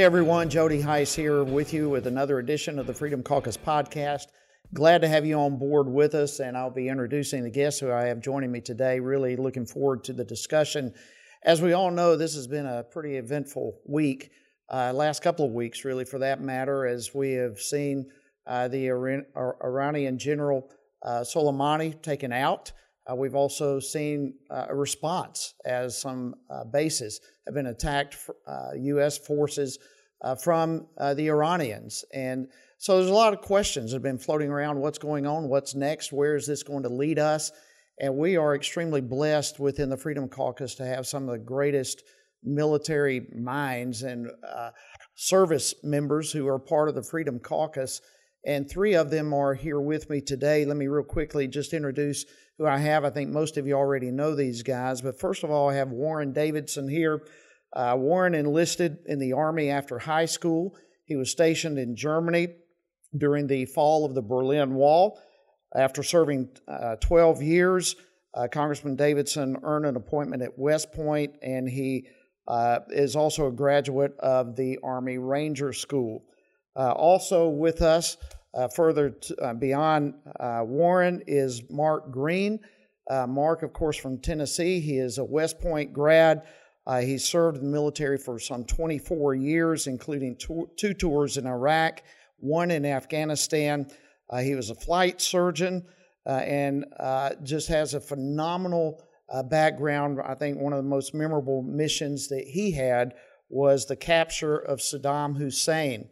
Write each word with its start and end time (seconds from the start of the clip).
Hey 0.00 0.06
everyone, 0.06 0.48
Jody 0.48 0.80
Hice 0.80 1.14
here 1.14 1.44
with 1.44 1.74
you 1.74 1.90
with 1.90 2.06
another 2.06 2.38
edition 2.38 2.78
of 2.78 2.86
the 2.86 2.94
Freedom 2.94 3.22
Caucus 3.22 3.58
podcast. 3.58 4.28
Glad 4.72 5.02
to 5.02 5.08
have 5.08 5.26
you 5.26 5.38
on 5.38 5.58
board 5.58 5.86
with 5.86 6.14
us, 6.14 6.40
and 6.40 6.56
I'll 6.56 6.70
be 6.70 6.88
introducing 6.88 7.44
the 7.44 7.50
guests 7.50 7.80
who 7.80 7.92
I 7.92 8.04
have 8.04 8.22
joining 8.22 8.50
me 8.50 8.62
today. 8.62 8.98
Really 8.98 9.36
looking 9.36 9.66
forward 9.66 10.02
to 10.04 10.14
the 10.14 10.24
discussion. 10.24 10.94
As 11.44 11.60
we 11.60 11.74
all 11.74 11.90
know, 11.90 12.16
this 12.16 12.34
has 12.34 12.46
been 12.46 12.64
a 12.64 12.82
pretty 12.82 13.16
eventful 13.18 13.78
week, 13.86 14.30
uh, 14.72 14.94
last 14.94 15.22
couple 15.22 15.44
of 15.44 15.52
weeks, 15.52 15.84
really, 15.84 16.06
for 16.06 16.18
that 16.20 16.40
matter, 16.40 16.86
as 16.86 17.14
we 17.14 17.32
have 17.32 17.60
seen 17.60 18.06
uh, 18.46 18.68
the 18.68 18.86
Iran- 18.86 19.26
Iranian 19.36 20.16
general 20.16 20.70
uh, 21.02 21.20
Soleimani 21.20 22.00
taken 22.00 22.32
out. 22.32 22.72
Uh, 23.10 23.14
we've 23.14 23.34
also 23.34 23.80
seen 23.80 24.34
uh, 24.50 24.66
a 24.68 24.74
response 24.74 25.54
as 25.64 25.98
some 25.98 26.34
uh, 26.50 26.64
bases 26.64 27.20
have 27.46 27.54
been 27.54 27.66
attacked, 27.66 28.16
U.S. 28.76 29.18
forces 29.18 29.78
from 30.42 30.86
the 30.98 31.28
Iranians. 31.28 32.04
And 32.12 32.48
so 32.78 32.96
there's 32.96 33.10
a 33.10 33.14
lot 33.14 33.32
of 33.32 33.40
questions 33.40 33.90
that 33.90 33.96
have 33.96 34.02
been 34.02 34.18
floating 34.18 34.50
around 34.50 34.78
what's 34.80 34.98
going 34.98 35.26
on, 35.26 35.48
what's 35.48 35.74
next, 35.74 36.12
where 36.12 36.36
is 36.36 36.46
this 36.46 36.62
going 36.62 36.82
to 36.84 36.88
lead 36.88 37.18
us? 37.18 37.50
And 38.00 38.16
we 38.16 38.36
are 38.36 38.54
extremely 38.54 39.00
blessed 39.00 39.58
within 39.60 39.90
the 39.90 39.96
Freedom 39.96 40.28
Caucus 40.28 40.74
to 40.76 40.86
have 40.86 41.06
some 41.06 41.28
of 41.28 41.32
the 41.32 41.44
greatest 41.44 42.02
military 42.42 43.26
minds 43.36 44.02
and 44.02 44.30
uh, 44.46 44.70
service 45.14 45.74
members 45.82 46.32
who 46.32 46.48
are 46.48 46.58
part 46.58 46.88
of 46.88 46.94
the 46.94 47.02
Freedom 47.02 47.38
Caucus. 47.38 48.00
And 48.46 48.70
three 48.70 48.94
of 48.94 49.10
them 49.10 49.34
are 49.34 49.52
here 49.52 49.80
with 49.80 50.08
me 50.08 50.22
today. 50.22 50.64
Let 50.64 50.78
me 50.78 50.86
real 50.86 51.04
quickly 51.04 51.46
just 51.46 51.74
introduce 51.74 52.24
who 52.60 52.66
I 52.66 52.76
have. 52.76 53.06
I 53.06 53.10
think 53.10 53.30
most 53.30 53.56
of 53.56 53.66
you 53.66 53.72
already 53.72 54.10
know 54.10 54.34
these 54.34 54.62
guys. 54.62 55.00
But 55.00 55.18
first 55.18 55.44
of 55.44 55.50
all, 55.50 55.70
I 55.70 55.76
have 55.76 55.92
Warren 55.92 56.34
Davidson 56.34 56.90
here. 56.90 57.22
Uh, 57.72 57.94
Warren 57.96 58.34
enlisted 58.34 58.98
in 59.06 59.18
the 59.18 59.32
Army 59.32 59.70
after 59.70 59.98
high 59.98 60.26
school. 60.26 60.76
He 61.06 61.16
was 61.16 61.30
stationed 61.30 61.78
in 61.78 61.96
Germany 61.96 62.48
during 63.16 63.46
the 63.46 63.64
fall 63.64 64.04
of 64.04 64.14
the 64.14 64.20
Berlin 64.20 64.74
Wall. 64.74 65.18
After 65.74 66.02
serving 66.02 66.50
uh, 66.68 66.96
12 66.96 67.42
years, 67.42 67.96
uh, 68.34 68.46
Congressman 68.52 68.94
Davidson 68.94 69.56
earned 69.62 69.86
an 69.86 69.96
appointment 69.96 70.42
at 70.42 70.58
West 70.58 70.92
Point, 70.92 71.36
and 71.40 71.66
he 71.66 72.08
uh, 72.46 72.80
is 72.90 73.16
also 73.16 73.46
a 73.46 73.52
graduate 73.52 74.14
of 74.18 74.54
the 74.54 74.78
Army 74.82 75.16
Ranger 75.16 75.72
School. 75.72 76.24
Uh, 76.76 76.92
also 76.92 77.48
with 77.48 77.80
us 77.80 78.18
uh, 78.54 78.68
further 78.68 79.10
to, 79.10 79.36
uh, 79.36 79.54
beyond 79.54 80.14
uh, 80.38 80.62
Warren 80.64 81.22
is 81.26 81.62
Mark 81.70 82.10
Green. 82.10 82.58
Uh, 83.08 83.26
Mark, 83.26 83.62
of 83.62 83.72
course, 83.72 83.96
from 83.96 84.18
Tennessee. 84.18 84.80
He 84.80 84.98
is 84.98 85.18
a 85.18 85.24
West 85.24 85.60
Point 85.60 85.92
grad. 85.92 86.42
Uh, 86.86 87.00
he 87.00 87.18
served 87.18 87.58
in 87.58 87.64
the 87.64 87.70
military 87.70 88.18
for 88.18 88.38
some 88.38 88.64
24 88.64 89.34
years, 89.34 89.86
including 89.86 90.36
two, 90.36 90.68
two 90.76 90.94
tours 90.94 91.36
in 91.36 91.46
Iraq, 91.46 92.02
one 92.38 92.70
in 92.70 92.84
Afghanistan. 92.84 93.86
he 94.40 94.54
was 94.54 94.70
a 94.70 94.74
flight 94.74 95.20
surgeon 95.20 95.84
and 96.26 96.84
just 97.42 97.68
has 97.68 97.94
a 97.94 98.00
phenomenal 98.00 99.02
background. 99.48 100.18
I 100.24 100.34
think 100.34 100.58
one 100.58 100.72
of 100.72 100.82
the 100.82 100.88
most 100.88 101.14
memorable 101.14 101.62
missions 101.62 102.28
that 102.28 102.44
he 102.44 102.72
had 102.72 103.14
was 103.48 103.86
the 103.86 103.96
capture 103.96 104.56
of 104.56 104.78
Saddam 104.78 105.36
Hussein. 105.36 106.08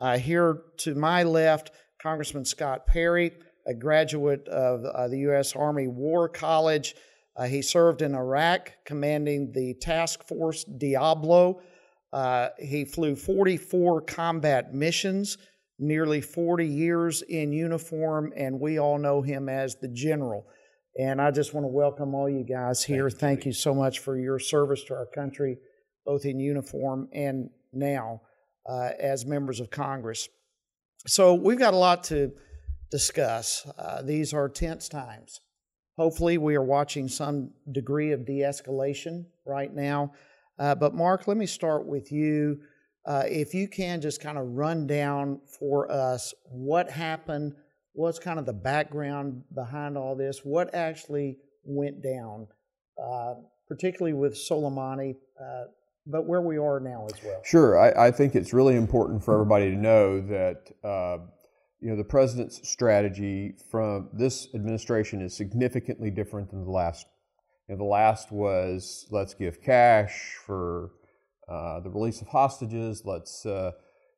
Uh, 0.00 0.16
here 0.16 0.62
to 0.78 0.94
my 0.94 1.22
left, 1.22 1.72
Congressman 2.02 2.46
Scott 2.46 2.86
Perry, 2.86 3.32
a 3.66 3.74
graduate 3.74 4.48
of 4.48 4.82
uh, 4.84 5.08
the 5.08 5.18
U.S. 5.18 5.54
Army 5.54 5.88
War 5.88 6.26
College. 6.26 6.94
Uh, 7.36 7.44
he 7.44 7.60
served 7.60 8.00
in 8.00 8.14
Iraq, 8.14 8.72
commanding 8.86 9.52
the 9.52 9.74
Task 9.74 10.26
Force 10.26 10.64
Diablo. 10.64 11.60
Uh, 12.14 12.48
he 12.58 12.86
flew 12.86 13.14
44 13.14 14.00
combat 14.00 14.72
missions, 14.72 15.36
nearly 15.78 16.22
40 16.22 16.66
years 16.66 17.20
in 17.20 17.52
uniform, 17.52 18.32
and 18.34 18.58
we 18.58 18.78
all 18.78 18.98
know 18.98 19.20
him 19.20 19.50
as 19.50 19.76
the 19.76 19.88
General. 19.88 20.46
And 20.98 21.20
I 21.20 21.30
just 21.30 21.52
want 21.52 21.64
to 21.64 21.68
welcome 21.68 22.14
all 22.14 22.28
you 22.28 22.42
guys 22.42 22.82
here. 22.82 23.10
Thank, 23.10 23.20
Thank 23.20 23.46
you 23.46 23.52
so 23.52 23.74
much 23.74 23.98
for 23.98 24.18
your 24.18 24.38
service 24.38 24.82
to 24.84 24.94
our 24.94 25.06
country, 25.14 25.58
both 26.06 26.24
in 26.24 26.40
uniform 26.40 27.08
and 27.12 27.50
now 27.74 28.22
uh, 28.68 28.90
as 28.98 29.26
members 29.26 29.60
of 29.60 29.70
Congress. 29.70 30.28
So 31.06 31.34
we've 31.34 31.58
got 31.58 31.74
a 31.74 31.78
lot 31.78 32.04
to 32.04 32.32
discuss. 32.90 33.66
Uh, 33.78 34.02
these 34.02 34.34
are 34.34 34.48
tense 34.48 34.88
times. 34.88 35.40
Hopefully, 35.96 36.38
we 36.38 36.56
are 36.56 36.62
watching 36.62 37.08
some 37.08 37.50
degree 37.72 38.12
of 38.12 38.24
de 38.24 38.40
escalation 38.40 39.26
right 39.46 39.74
now. 39.74 40.12
Uh, 40.58 40.74
but, 40.74 40.94
Mark, 40.94 41.26
let 41.26 41.36
me 41.36 41.46
start 41.46 41.86
with 41.86 42.10
you. 42.12 42.60
Uh, 43.06 43.24
if 43.26 43.54
you 43.54 43.66
can 43.66 44.00
just 44.00 44.20
kind 44.20 44.38
of 44.38 44.46
run 44.46 44.86
down 44.86 45.40
for 45.58 45.90
us 45.90 46.34
what 46.50 46.90
happened, 46.90 47.54
what's 47.92 48.18
kind 48.18 48.38
of 48.38 48.46
the 48.46 48.52
background 48.52 49.42
behind 49.54 49.96
all 49.96 50.14
this, 50.14 50.40
what 50.44 50.74
actually 50.74 51.38
went 51.64 52.02
down, 52.02 52.46
uh, 53.02 53.34
particularly 53.68 54.12
with 54.12 54.34
Soleimani, 54.34 55.16
uh, 55.40 55.64
but 56.06 56.26
where 56.26 56.40
we 56.40 56.58
are 56.58 56.80
now 56.80 57.06
as 57.06 57.22
well. 57.22 57.40
Sure, 57.44 57.78
I, 57.78 58.08
I 58.08 58.10
think 58.10 58.34
it's 58.34 58.52
really 58.52 58.76
important 58.76 59.22
for 59.22 59.34
everybody 59.34 59.70
to 59.70 59.76
know 59.76 60.20
that 60.20 60.70
uh, 60.84 61.18
you 61.80 61.90
know 61.90 61.96
the 61.96 62.04
president's 62.04 62.68
strategy 62.68 63.54
from 63.70 64.08
this 64.12 64.48
administration 64.54 65.20
is 65.20 65.36
significantly 65.36 66.10
different 66.10 66.50
than 66.50 66.64
the 66.64 66.70
last. 66.70 67.06
You 67.68 67.76
know, 67.76 67.78
the 67.78 67.88
last 67.88 68.32
was 68.32 69.06
let's 69.10 69.34
give 69.34 69.62
cash 69.62 70.36
for 70.46 70.90
uh, 71.48 71.80
the 71.80 71.90
release 71.90 72.20
of 72.20 72.28
hostages. 72.28 73.02
Let's 73.04 73.44
uh, 73.46 73.72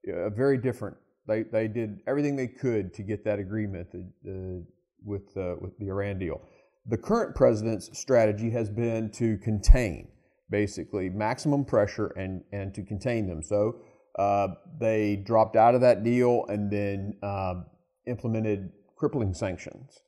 very 0.04 0.58
different. 0.58 0.96
They 1.26 1.42
they 1.42 1.68
did 1.68 2.00
everything 2.06 2.36
they 2.36 2.48
could 2.48 2.94
to 2.94 3.02
get 3.02 3.24
that 3.24 3.38
agreement 3.38 3.88
with 5.04 5.36
uh, 5.36 5.56
with 5.60 5.78
the 5.78 5.88
Iran 5.88 6.18
deal. 6.18 6.40
The 6.86 6.96
current 6.96 7.36
president's 7.36 7.96
strategy 7.96 8.50
has 8.50 8.68
been 8.68 9.10
to 9.12 9.38
contain 9.38 10.08
basically 10.50 11.08
maximum 11.08 11.64
pressure 11.64 12.08
and, 12.16 12.42
and 12.52 12.74
to 12.74 12.82
contain 12.82 13.26
them. 13.26 13.42
So 13.42 13.76
uh, 14.18 14.48
they 14.78 15.16
dropped 15.16 15.56
out 15.56 15.74
of 15.74 15.80
that 15.80 16.04
deal 16.04 16.44
and 16.48 16.70
then 16.70 17.16
uh, 17.22 17.54
implemented 18.06 18.70
crippling 18.96 19.34
sanctions. 19.34 20.00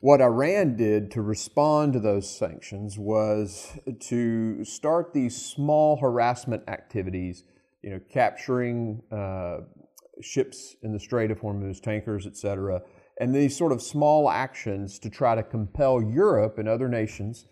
What 0.00 0.20
Iran 0.20 0.76
did 0.76 1.10
to 1.12 1.22
respond 1.22 1.92
to 1.94 2.00
those 2.00 2.30
sanctions 2.30 2.96
was 2.96 3.76
to 4.02 4.64
start 4.64 5.12
these 5.12 5.36
small 5.36 5.96
harassment 5.96 6.62
activities, 6.68 7.42
you 7.82 7.90
know, 7.90 8.00
capturing 8.12 9.02
uh, 9.10 9.58
ships 10.20 10.76
in 10.82 10.92
the 10.92 11.00
Strait 11.00 11.32
of 11.32 11.40
Hormuz, 11.40 11.80
tankers, 11.80 12.26
etc., 12.26 12.82
and 13.20 13.34
these 13.34 13.56
sort 13.56 13.72
of 13.72 13.82
small 13.82 14.30
actions 14.30 15.00
to 15.00 15.10
try 15.10 15.34
to 15.34 15.42
compel 15.42 16.00
Europe 16.00 16.58
and 16.58 16.68
other 16.68 16.88
nations 16.88 17.46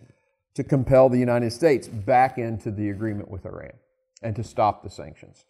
to 0.56 0.65
compel 0.65 1.09
the 1.09 1.19
United 1.19 1.53
States 1.53 1.87
back 1.87 2.39
into 2.39 2.71
the 2.71 2.89
agreement 2.89 3.31
with 3.31 3.44
Iran 3.44 3.75
and 4.22 4.34
to 4.37 4.43
stop 4.43 4.83
the 4.83 4.91
sanctions. 4.91 5.44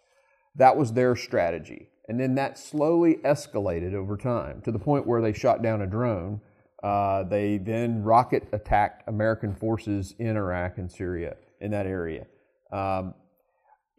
That 0.57 0.77
was 0.77 0.93
their 0.93 1.15
strategy. 1.15 1.89
And 2.09 2.19
then 2.19 2.35
that 2.35 2.59
slowly 2.59 3.17
escalated 3.25 3.95
over 3.95 4.17
time 4.17 4.63
to 4.63 4.73
the 4.73 4.79
point 4.79 5.07
where 5.07 5.23
they 5.23 5.33
shot 5.33 5.63
down 5.63 5.81
a 5.81 5.87
drone. 5.87 6.41
Uh, 6.83 7.23
they 7.23 7.59
then 7.59 8.03
rocket 8.03 8.49
attacked 8.53 9.09
American 9.09 9.55
forces 9.55 10.15
in 10.19 10.37
Iraq 10.37 10.79
and 10.79 10.91
Syria 10.91 11.37
in 11.61 11.71
that 11.71 11.87
area. 11.87 12.27
Um, 12.73 13.15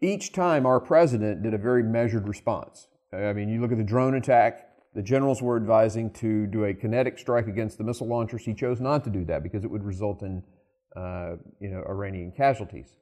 each 0.00 0.32
time 0.32 0.66
our 0.66 0.78
president 0.78 1.42
did 1.42 1.54
a 1.54 1.58
very 1.58 1.82
measured 1.82 2.28
response. 2.28 2.86
I 3.12 3.32
mean, 3.32 3.48
you 3.48 3.60
look 3.62 3.72
at 3.72 3.78
the 3.78 3.84
drone 3.84 4.14
attack, 4.14 4.68
the 4.94 5.02
generals 5.02 5.40
were 5.40 5.56
advising 5.56 6.10
to 6.14 6.46
do 6.46 6.64
a 6.64 6.74
kinetic 6.74 7.18
strike 7.18 7.46
against 7.46 7.78
the 7.78 7.84
missile 7.84 8.06
launchers. 8.06 8.44
He 8.44 8.52
chose 8.52 8.80
not 8.80 9.04
to 9.04 9.10
do 9.10 9.24
that 9.24 9.42
because 9.42 9.64
it 9.64 9.70
would 9.70 9.84
result 9.84 10.22
in 10.22 10.42
uh, 10.96 11.36
you 11.60 11.68
know, 11.68 11.84
Iranian 11.88 12.32
casualties. 12.32 12.94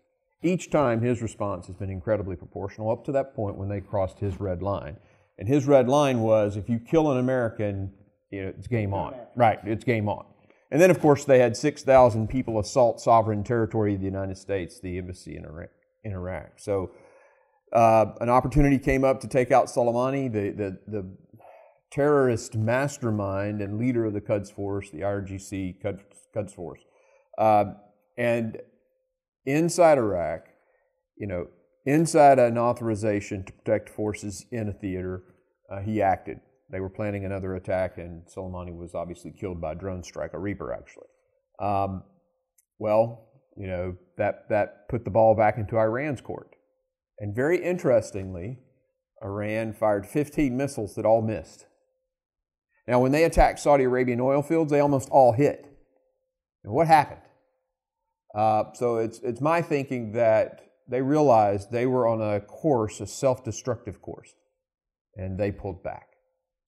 Each 0.42 0.70
time 0.70 1.00
his 1.00 1.22
response 1.22 1.66
has 1.66 1.76
been 1.76 1.90
incredibly 1.90 2.36
proportional 2.36 2.90
up 2.90 3.04
to 3.06 3.12
that 3.12 3.34
point 3.34 3.56
when 3.56 3.68
they 3.68 3.80
crossed 3.80 4.18
his 4.18 4.38
red 4.38 4.62
line. 4.62 4.96
And 5.38 5.48
his 5.48 5.66
red 5.66 5.88
line 5.88 6.20
was 6.20 6.56
if 6.56 6.68
you 6.68 6.78
kill 6.78 7.10
an 7.10 7.18
American, 7.18 7.92
you 8.30 8.42
know, 8.42 8.52
it's 8.56 8.66
game 8.66 8.94
on. 8.94 9.14
Right, 9.34 9.58
it's 9.64 9.84
game 9.84 10.08
on. 10.08 10.24
And 10.70 10.80
then, 10.80 10.90
of 10.90 11.00
course, 11.00 11.24
they 11.24 11.38
had 11.38 11.56
6,000 11.56 12.28
people 12.28 12.58
assault 12.58 13.00
sovereign 13.00 13.44
territory 13.44 13.94
of 13.94 14.00
the 14.00 14.06
United 14.06 14.36
States, 14.36 14.80
the 14.80 14.98
embassy 14.98 15.36
in 15.36 15.44
Iraq. 15.44 15.68
In 16.04 16.12
Iraq. 16.12 16.58
So 16.58 16.90
uh, 17.72 18.06
an 18.20 18.28
opportunity 18.28 18.78
came 18.78 19.04
up 19.04 19.20
to 19.20 19.28
take 19.28 19.50
out 19.50 19.66
Soleimani, 19.66 20.32
the, 20.32 20.50
the, 20.50 20.78
the 20.86 21.16
terrorist 21.90 22.56
mastermind 22.56 23.60
and 23.60 23.78
leader 23.78 24.04
of 24.04 24.12
the 24.12 24.20
Quds 24.20 24.50
Force, 24.50 24.90
the 24.90 25.00
IRGC 25.00 25.80
Quds 26.32 26.52
Force. 26.52 26.80
Uh, 27.38 27.64
and 28.16 28.58
inside 29.44 29.98
Iraq, 29.98 30.46
you 31.16 31.26
know, 31.26 31.46
inside 31.84 32.38
an 32.38 32.58
authorization 32.58 33.44
to 33.44 33.52
protect 33.52 33.88
forces 33.88 34.44
in 34.50 34.68
a 34.68 34.72
theater, 34.72 35.22
uh, 35.70 35.80
he 35.80 36.02
acted. 36.02 36.38
They 36.70 36.80
were 36.80 36.90
planning 36.90 37.24
another 37.24 37.54
attack, 37.54 37.98
and 37.98 38.26
Soleimani 38.26 38.76
was 38.76 38.94
obviously 38.94 39.32
killed 39.38 39.60
by 39.60 39.72
a 39.72 39.74
drone 39.74 40.02
strike, 40.02 40.32
a 40.34 40.38
Reaper 40.38 40.72
actually. 40.72 41.06
Um, 41.60 42.02
well, 42.78 43.28
you 43.56 43.66
know, 43.66 43.96
that, 44.18 44.48
that 44.50 44.88
put 44.88 45.04
the 45.04 45.10
ball 45.10 45.34
back 45.34 45.58
into 45.58 45.78
Iran's 45.78 46.20
court. 46.20 46.50
And 47.18 47.34
very 47.34 47.62
interestingly, 47.62 48.58
Iran 49.22 49.72
fired 49.72 50.06
15 50.06 50.56
missiles 50.56 50.94
that 50.96 51.06
all 51.06 51.22
missed. 51.22 51.66
Now, 52.86 53.00
when 53.00 53.12
they 53.12 53.24
attacked 53.24 53.58
Saudi 53.58 53.84
Arabian 53.84 54.20
oil 54.20 54.42
fields, 54.42 54.70
they 54.70 54.80
almost 54.80 55.08
all 55.10 55.32
hit. 55.32 55.66
And 56.62 56.72
what 56.72 56.86
happened? 56.86 57.22
Uh, 58.36 58.64
so 58.74 58.98
it's, 58.98 59.18
it's 59.20 59.40
my 59.40 59.62
thinking 59.62 60.12
that 60.12 60.60
they 60.88 61.00
realized 61.00 61.72
they 61.72 61.86
were 61.86 62.06
on 62.06 62.20
a 62.20 62.40
course, 62.40 63.00
a 63.00 63.06
self 63.06 63.42
destructive 63.42 64.02
course, 64.02 64.34
and 65.16 65.38
they 65.38 65.50
pulled 65.50 65.82
back. 65.82 66.08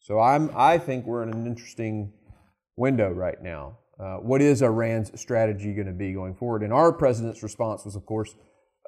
So 0.00 0.18
I'm, 0.18 0.50
I 0.56 0.78
think 0.78 1.04
we're 1.04 1.22
in 1.22 1.30
an 1.30 1.46
interesting 1.46 2.12
window 2.76 3.10
right 3.12 3.40
now. 3.42 3.78
Uh, 4.00 4.16
what 4.16 4.40
is 4.40 4.62
Iran's 4.62 5.10
strategy 5.20 5.74
going 5.74 5.86
to 5.86 5.92
be 5.92 6.12
going 6.12 6.34
forward? 6.34 6.62
And 6.62 6.72
our 6.72 6.92
president's 6.92 7.42
response 7.42 7.84
was, 7.84 7.96
of 7.96 8.06
course, 8.06 8.34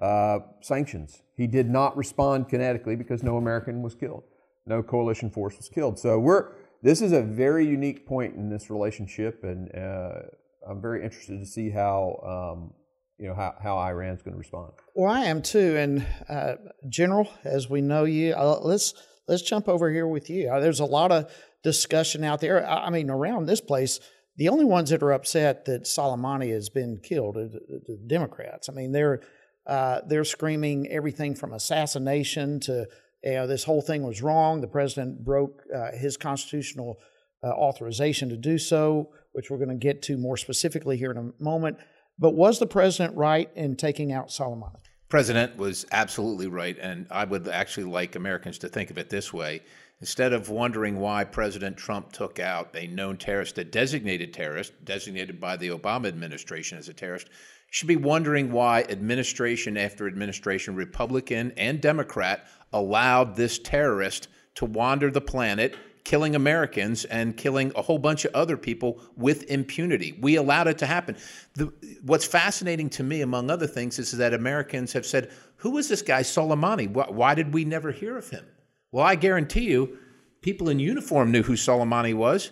uh, 0.01 0.39
sanctions. 0.63 1.21
He 1.37 1.47
did 1.47 1.69
not 1.69 1.97
respond 1.97 2.49
kinetically 2.49 2.97
because 2.97 3.23
no 3.23 3.37
American 3.37 3.83
was 3.83 3.95
killed, 3.95 4.23
no 4.67 4.83
coalition 4.83 5.31
force 5.31 5.57
was 5.59 5.69
killed. 5.69 5.99
So 5.99 6.19
we're 6.19 6.53
this 6.83 7.03
is 7.03 7.13
a 7.13 7.21
very 7.21 7.67
unique 7.67 8.07
point 8.07 8.37
in 8.37 8.49
this 8.49 8.71
relationship, 8.71 9.45
and 9.45 9.75
uh, 9.75 10.23
I'm 10.69 10.81
very 10.81 11.05
interested 11.05 11.39
to 11.39 11.47
see 11.47 11.71
how 11.71 12.53
um, 12.55 12.75
you 13.19 13.29
know 13.29 13.35
how, 13.35 13.55
how 13.63 13.79
Iran's 13.79 14.23
going 14.23 14.35
to 14.35 14.39
respond. 14.39 14.73
Well, 14.95 15.13
I 15.13 15.25
am 15.25 15.43
too, 15.43 15.77
and 15.77 16.07
uh, 16.29 16.55
General, 16.89 17.29
as 17.45 17.69
we 17.69 17.81
know 17.81 18.05
you, 18.05 18.35
uh, 18.35 18.61
let's 18.63 18.95
let's 19.29 19.43
jump 19.43 19.69
over 19.69 19.91
here 19.91 20.07
with 20.07 20.31
you. 20.31 20.51
Uh, 20.51 20.61
there's 20.61 20.81
a 20.81 20.85
lot 20.85 21.13
of 21.13 21.33
discussion 21.63 22.25
out 22.25 22.41
there. 22.41 22.69
I, 22.69 22.87
I 22.87 22.91
mean, 22.91 23.11
around 23.11 23.47
this 23.47 23.61
place 23.61 24.01
the 24.41 24.49
only 24.49 24.65
ones 24.65 24.89
that 24.89 25.03
are 25.03 25.13
upset 25.13 25.67
that 25.67 25.85
Soleimani 25.85 26.51
has 26.53 26.71
been 26.71 26.99
killed 27.03 27.37
are 27.37 27.47
the, 27.49 27.61
the 27.87 27.99
Democrats. 28.07 28.71
I 28.71 28.73
mean, 28.73 28.91
they're 28.91 29.21
uh, 29.67 30.01
they're 30.07 30.25
screaming 30.25 30.89
everything 30.89 31.35
from 31.35 31.53
assassination 31.53 32.59
to 32.61 32.87
you 33.23 33.33
know, 33.33 33.47
this 33.47 33.65
whole 33.65 33.83
thing 33.83 34.03
was 34.03 34.23
wrong. 34.23 34.63
The 34.63 34.67
president 34.67 35.23
broke 35.23 35.63
uh, 35.75 35.93
his 35.93 36.17
constitutional 36.17 36.99
uh, 37.45 37.49
authorization 37.49 38.31
to 38.31 38.39
do 38.39 38.57
so, 38.57 39.11
which 39.33 39.51
we're 39.51 39.59
going 39.59 39.69
to 39.69 39.75
get 39.75 40.03
to 40.03 40.17
more 40.17 40.37
specifically 40.37 40.97
here 40.97 41.11
in 41.11 41.17
a 41.17 41.43
moment. 41.43 41.79
But 42.19 42.35
was 42.35 42.59
the 42.59 42.67
president 42.67 43.17
right 43.17 43.51
in 43.55 43.77
taking 43.77 44.13
out 44.13 44.29
Soleimani? 44.29 44.81
President 45.09 45.57
was 45.57 45.87
absolutely 45.91 46.47
right, 46.47 46.79
and 46.81 47.07
I 47.11 47.25
would 47.25 47.49
actually 47.49 47.85
like 47.85 48.15
Americans 48.15 48.59
to 48.59 48.69
think 48.69 48.91
of 48.91 48.99
it 48.99 49.11
this 49.11 49.33
way: 49.33 49.63
Instead 50.01 50.33
of 50.33 50.49
wondering 50.49 50.99
why 50.99 51.25
President 51.25 51.77
Trump 51.77 52.13
took 52.13 52.39
out 52.39 52.75
a 52.75 52.87
known 52.87 53.17
terrorist, 53.17 53.59
a 53.59 53.65
designated 53.65 54.33
terrorist, 54.33 54.73
designated 54.85 55.41
by 55.41 55.57
the 55.57 55.69
Obama 55.69 56.07
administration 56.07 56.79
as 56.79 56.89
a 56.89 56.95
terrorist, 56.95 57.29
should 57.71 57.89
be 57.89 57.97
wondering 57.97 58.51
why 58.51 58.83
administration 58.89 59.77
after 59.77 60.07
administration, 60.07 60.75
Republican 60.75 61.53
and 61.57 61.81
Democrat, 61.81 62.47
allowed 62.73 63.37
this 63.37 63.59
terrorist 63.59 64.29
to 64.55 64.65
wander 64.65 65.11
the 65.11 65.21
planet, 65.21 65.77
killing 66.11 66.35
Americans 66.35 67.05
and 67.05 67.37
killing 67.37 67.71
a 67.77 67.83
whole 67.83 67.97
bunch 67.97 68.25
of 68.25 68.35
other 68.35 68.57
people 68.57 69.01
with 69.17 69.49
impunity. 69.49 70.19
We 70.21 70.35
allowed 70.35 70.67
it 70.67 70.77
to 70.79 70.87
happen. 70.87 71.17
The, 71.55 71.73
what's 72.03 72.25
fascinating 72.25 72.91
to 72.91 73.05
me, 73.05 73.21
among 73.21 73.49
other 73.49 73.69
things, 73.69 73.97
is 74.01 74.11
that 74.11 74.35
Americans 74.35 74.93
have 74.93 75.07
said, 75.07 75.31
Who 75.59 75.71
was 75.71 75.89
this 75.89 76.03
guy, 76.03 76.23
Soleimani? 76.23 76.91
Why, 76.91 77.07
why 77.09 77.37
did 77.37 77.55
we 77.55 77.65
never 77.65 77.93
hear 77.93 78.19
of 78.19 78.29
him? 78.29 78.45
Well, 78.91 79.07
I 79.07 79.15
guarantee 79.15 79.71
you, 79.71 79.99
people 80.41 80.69
in 80.69 80.81
uniform 80.81 81.31
knew 81.31 81.45
who 81.45 81.53
Soleimani 81.53 82.15
was 82.15 82.51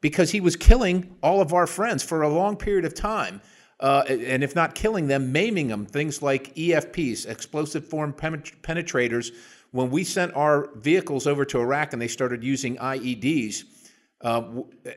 because 0.00 0.30
he 0.30 0.40
was 0.40 0.54
killing 0.54 1.16
all 1.20 1.40
of 1.40 1.52
our 1.52 1.66
friends 1.66 2.04
for 2.04 2.22
a 2.22 2.28
long 2.28 2.56
period 2.56 2.84
of 2.84 2.94
time. 2.94 3.40
Uh, 3.80 4.04
and 4.08 4.44
if 4.44 4.54
not 4.54 4.76
killing 4.76 5.08
them, 5.08 5.32
maiming 5.32 5.66
them. 5.66 5.84
Things 5.84 6.22
like 6.22 6.54
EFPs, 6.54 7.28
explosive 7.28 7.84
form 7.84 8.12
penetrators. 8.12 9.32
When 9.72 9.90
we 9.90 10.04
sent 10.04 10.34
our 10.34 10.70
vehicles 10.76 11.26
over 11.26 11.44
to 11.44 11.60
Iraq 11.60 11.92
and 11.92 12.02
they 12.02 12.08
started 12.08 12.42
using 12.42 12.76
IEDs, 12.76 13.64
uh, 14.22 14.42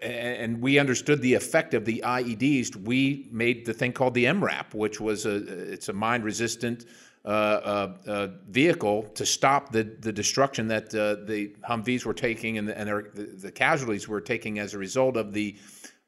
and 0.01 0.61
we 0.61 0.79
understood 0.79 1.21
the 1.21 1.33
effect 1.33 1.73
of 1.73 1.85
the 1.85 2.01
IEDs, 2.05 2.75
we 2.75 3.29
made 3.31 3.65
the 3.65 3.73
thing 3.73 3.93
called 3.93 4.13
the 4.15 4.25
MRAP, 4.25 4.73
which 4.73 4.99
was 4.99 5.25
a 5.25 5.35
it's 5.71 5.89
a 5.89 5.93
mine 5.93 6.23
resistant 6.23 6.85
uh, 7.25 7.29
uh, 7.29 7.93
uh, 8.05 8.27
vehicle 8.49 9.03
to 9.15 9.25
stop 9.25 9.71
the, 9.71 9.83
the 10.01 10.11
destruction 10.11 10.67
that 10.67 10.89
the 10.89 11.55
Humvees 11.69 12.03
were 12.03 12.13
taking 12.13 12.57
and, 12.57 12.67
the, 12.67 12.77
and 12.77 12.89
the, 12.89 13.37
the, 13.43 13.51
casualties 13.51 14.09
were 14.09 14.19
taking 14.19 14.59
as 14.59 14.73
a 14.73 14.77
result 14.77 15.15
of 15.15 15.31
the 15.31 15.55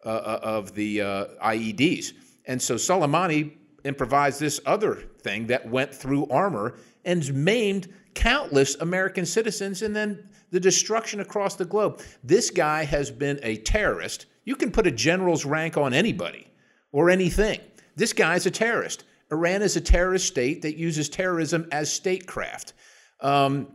of 0.03 0.75
the 0.75 0.97
IEDs. 0.97 2.11
And 2.47 2.61
so 2.61 2.75
Soleimani 2.75 3.53
improvised 3.85 4.39
this 4.39 4.59
other 4.65 4.95
thing 5.21 5.47
that 5.47 5.69
went 5.69 5.93
through 5.93 6.27
armor 6.27 6.75
and 7.03 7.33
maimed 7.33 7.87
countless 8.13 8.75
American 8.75 9.25
citizens 9.25 9.81
and 9.81 9.95
then 9.95 10.27
the 10.51 10.59
destruction 10.59 11.19
across 11.19 11.55
the 11.55 11.65
globe. 11.65 12.01
This 12.23 12.49
guy 12.49 12.83
has 12.85 13.11
been 13.11 13.39
a 13.43 13.57
terrorist. 13.57 14.25
You 14.45 14.55
can 14.55 14.71
put 14.71 14.87
a 14.87 14.91
general's 14.91 15.45
rank 15.45 15.77
on 15.77 15.93
anybody 15.93 16.47
or 16.91 17.09
anything. 17.09 17.59
This 17.95 18.13
guy 18.13 18.35
is 18.35 18.45
a 18.45 18.51
terrorist. 18.51 19.03
Iran 19.31 19.61
is 19.61 19.75
a 19.75 19.81
terrorist 19.81 20.27
state 20.27 20.61
that 20.61 20.77
uses 20.77 21.09
terrorism 21.09 21.67
as 21.71 21.91
statecraft. 21.91 22.73
Um, 23.21 23.67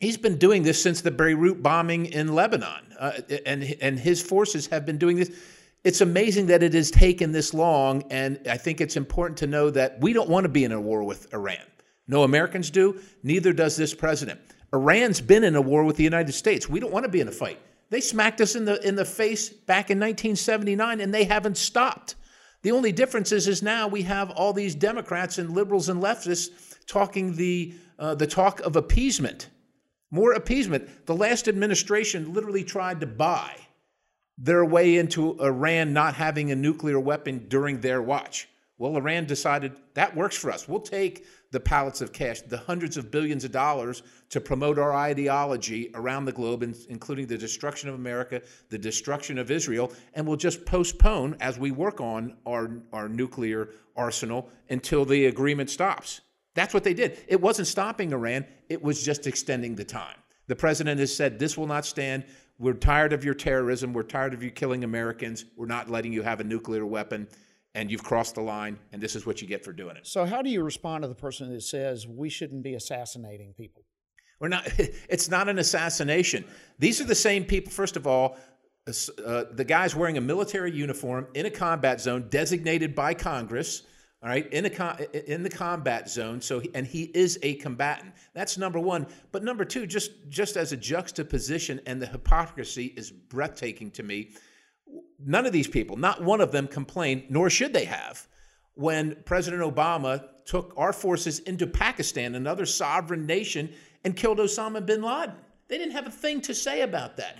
he's 0.00 0.16
been 0.16 0.38
doing 0.38 0.62
this 0.62 0.82
since 0.82 1.00
the 1.00 1.10
Beirut 1.10 1.62
bombing 1.62 2.06
in 2.06 2.34
Lebanon, 2.34 2.94
uh, 2.98 3.12
and 3.44 3.62
and 3.80 3.98
his 3.98 4.22
forces 4.22 4.66
have 4.68 4.86
been 4.86 4.98
doing 4.98 5.16
this. 5.16 5.30
It's 5.84 6.00
amazing 6.00 6.46
that 6.46 6.62
it 6.62 6.72
has 6.72 6.90
taken 6.90 7.30
this 7.30 7.52
long, 7.52 8.04
and 8.10 8.40
I 8.48 8.56
think 8.56 8.80
it's 8.80 8.96
important 8.96 9.36
to 9.38 9.46
know 9.46 9.68
that 9.68 10.00
we 10.00 10.14
don't 10.14 10.30
want 10.30 10.44
to 10.44 10.48
be 10.48 10.64
in 10.64 10.72
a 10.72 10.80
war 10.80 11.04
with 11.04 11.32
Iran. 11.34 11.58
No 12.08 12.22
Americans 12.22 12.70
do. 12.70 13.00
Neither 13.22 13.52
does 13.52 13.76
this 13.76 13.94
president. 13.94 14.40
Iran's 14.72 15.20
been 15.20 15.44
in 15.44 15.56
a 15.56 15.60
war 15.60 15.84
with 15.84 15.96
the 15.96 16.04
United 16.04 16.32
States. 16.32 16.68
We 16.68 16.80
don't 16.80 16.90
want 16.90 17.04
to 17.04 17.10
be 17.10 17.20
in 17.20 17.28
a 17.28 17.32
fight. 17.32 17.60
They 17.90 18.00
smacked 18.00 18.40
us 18.40 18.56
in 18.56 18.64
the 18.64 18.80
in 18.86 18.94
the 18.96 19.04
face 19.04 19.50
back 19.50 19.90
in 19.90 20.00
1979, 20.00 21.00
and 21.00 21.12
they 21.12 21.24
haven't 21.24 21.58
stopped. 21.58 22.14
The 22.62 22.72
only 22.72 22.90
difference 22.90 23.30
is, 23.30 23.46
is 23.46 23.62
now 23.62 23.86
we 23.86 24.02
have 24.02 24.30
all 24.30 24.54
these 24.54 24.74
Democrats 24.74 25.36
and 25.36 25.50
liberals 25.50 25.90
and 25.90 26.02
leftists 26.02 26.48
talking 26.86 27.36
the, 27.36 27.74
uh, 27.98 28.14
the 28.14 28.26
talk 28.26 28.60
of 28.60 28.76
appeasement. 28.76 29.50
More 30.10 30.32
appeasement. 30.32 31.04
The 31.04 31.14
last 31.14 31.46
administration 31.46 32.32
literally 32.32 32.64
tried 32.64 33.00
to 33.00 33.06
buy 33.06 33.54
their 34.36 34.64
way 34.64 34.96
into 34.96 35.38
Iran 35.40 35.92
not 35.92 36.14
having 36.14 36.50
a 36.50 36.56
nuclear 36.56 36.98
weapon 36.98 37.46
during 37.48 37.80
their 37.80 38.02
watch. 38.02 38.48
Well, 38.76 38.96
Iran 38.96 39.26
decided 39.26 39.76
that 39.94 40.16
works 40.16 40.36
for 40.36 40.50
us. 40.50 40.68
We'll 40.68 40.80
take 40.80 41.26
the 41.52 41.60
pallets 41.60 42.00
of 42.00 42.12
cash, 42.12 42.40
the 42.40 42.58
hundreds 42.58 42.96
of 42.96 43.12
billions 43.12 43.44
of 43.44 43.52
dollars 43.52 44.02
to 44.30 44.40
promote 44.40 44.76
our 44.80 44.92
ideology 44.92 45.92
around 45.94 46.24
the 46.24 46.32
globe, 46.32 46.64
including 46.88 47.28
the 47.28 47.38
destruction 47.38 47.88
of 47.88 47.94
America, 47.94 48.42
the 48.70 48.78
destruction 48.78 49.38
of 49.38 49.52
Israel, 49.52 49.92
and 50.14 50.26
we'll 50.26 50.36
just 50.36 50.66
postpone 50.66 51.36
as 51.40 51.56
we 51.56 51.70
work 51.70 52.00
on 52.00 52.36
our, 52.44 52.82
our 52.92 53.08
nuclear 53.08 53.70
arsenal 53.94 54.50
until 54.68 55.04
the 55.04 55.26
agreement 55.26 55.70
stops. 55.70 56.22
That's 56.54 56.74
what 56.74 56.82
they 56.82 56.94
did. 56.94 57.18
It 57.28 57.40
wasn't 57.40 57.68
stopping 57.68 58.12
Iran, 58.12 58.44
it 58.68 58.82
was 58.82 59.04
just 59.04 59.28
extending 59.28 59.76
the 59.76 59.84
time. 59.84 60.16
The 60.46 60.56
president 60.56 61.00
has 61.00 61.14
said, 61.14 61.38
This 61.38 61.56
will 61.56 61.66
not 61.66 61.86
stand. 61.86 62.24
We're 62.58 62.74
tired 62.74 63.12
of 63.12 63.24
your 63.24 63.34
terrorism. 63.34 63.92
We're 63.92 64.04
tired 64.04 64.34
of 64.34 64.42
you 64.42 64.50
killing 64.50 64.84
Americans. 64.84 65.44
We're 65.56 65.66
not 65.66 65.90
letting 65.90 66.12
you 66.12 66.22
have 66.22 66.40
a 66.40 66.44
nuclear 66.44 66.86
weapon 66.86 67.28
and 67.74 67.90
you've 67.90 68.04
crossed 68.04 68.36
the 68.36 68.40
line, 68.40 68.78
and 68.92 69.02
this 69.02 69.16
is 69.16 69.26
what 69.26 69.42
you 69.42 69.48
get 69.48 69.64
for 69.64 69.72
doing 69.72 69.96
it. 69.96 70.06
So, 70.06 70.24
how 70.24 70.42
do 70.42 70.50
you 70.50 70.62
respond 70.62 71.02
to 71.02 71.08
the 71.08 71.14
person 71.14 71.52
that 71.52 71.62
says 71.62 72.06
we 72.06 72.28
shouldn't 72.28 72.62
be 72.62 72.74
assassinating 72.74 73.52
people? 73.54 73.82
We're 74.38 74.48
not. 74.48 74.68
It's 75.08 75.28
not 75.28 75.48
an 75.48 75.58
assassination. 75.58 76.44
These 76.78 77.00
are 77.00 77.04
the 77.04 77.14
same 77.14 77.44
people. 77.44 77.72
First 77.72 77.96
of 77.96 78.06
all, 78.06 78.36
uh, 78.86 79.44
the 79.52 79.64
guy's 79.66 79.96
wearing 79.96 80.18
a 80.18 80.20
military 80.20 80.70
uniform 80.70 81.26
in 81.34 81.46
a 81.46 81.50
combat 81.50 82.00
zone 82.00 82.26
designated 82.30 82.94
by 82.94 83.14
Congress. 83.14 83.82
All 84.24 84.30
right, 84.30 84.50
in 84.52 84.64
a 84.64 85.30
in 85.30 85.42
the 85.42 85.50
combat 85.50 86.08
zone. 86.08 86.40
So, 86.40 86.58
he, 86.58 86.70
and 86.74 86.86
he 86.86 87.04
is 87.14 87.38
a 87.42 87.56
combatant. 87.56 88.14
That's 88.32 88.56
number 88.56 88.80
one. 88.80 89.06
But 89.32 89.44
number 89.44 89.66
two, 89.66 89.86
just 89.86 90.12
just 90.30 90.56
as 90.56 90.72
a 90.72 90.78
juxtaposition, 90.78 91.80
and 91.84 92.00
the 92.00 92.06
hypocrisy 92.06 92.94
is 92.96 93.10
breathtaking 93.10 93.90
to 93.92 94.02
me 94.02 94.30
none 95.18 95.46
of 95.46 95.52
these 95.52 95.68
people, 95.68 95.96
not 95.96 96.22
one 96.22 96.40
of 96.40 96.52
them 96.52 96.66
complained, 96.66 97.24
nor 97.28 97.50
should 97.50 97.72
they 97.72 97.84
have, 97.84 98.26
when 98.74 99.16
President 99.24 99.62
Obama 99.62 100.24
took 100.44 100.74
our 100.76 100.92
forces 100.92 101.38
into 101.40 101.66
Pakistan, 101.66 102.34
another 102.34 102.66
sovereign 102.66 103.26
nation, 103.26 103.72
and 104.04 104.16
killed 104.16 104.38
Osama 104.38 104.84
bin 104.84 105.02
Laden. 105.02 105.34
They 105.68 105.78
didn't 105.78 105.92
have 105.92 106.06
a 106.06 106.10
thing 106.10 106.40
to 106.42 106.54
say 106.54 106.82
about 106.82 107.16
that. 107.16 107.38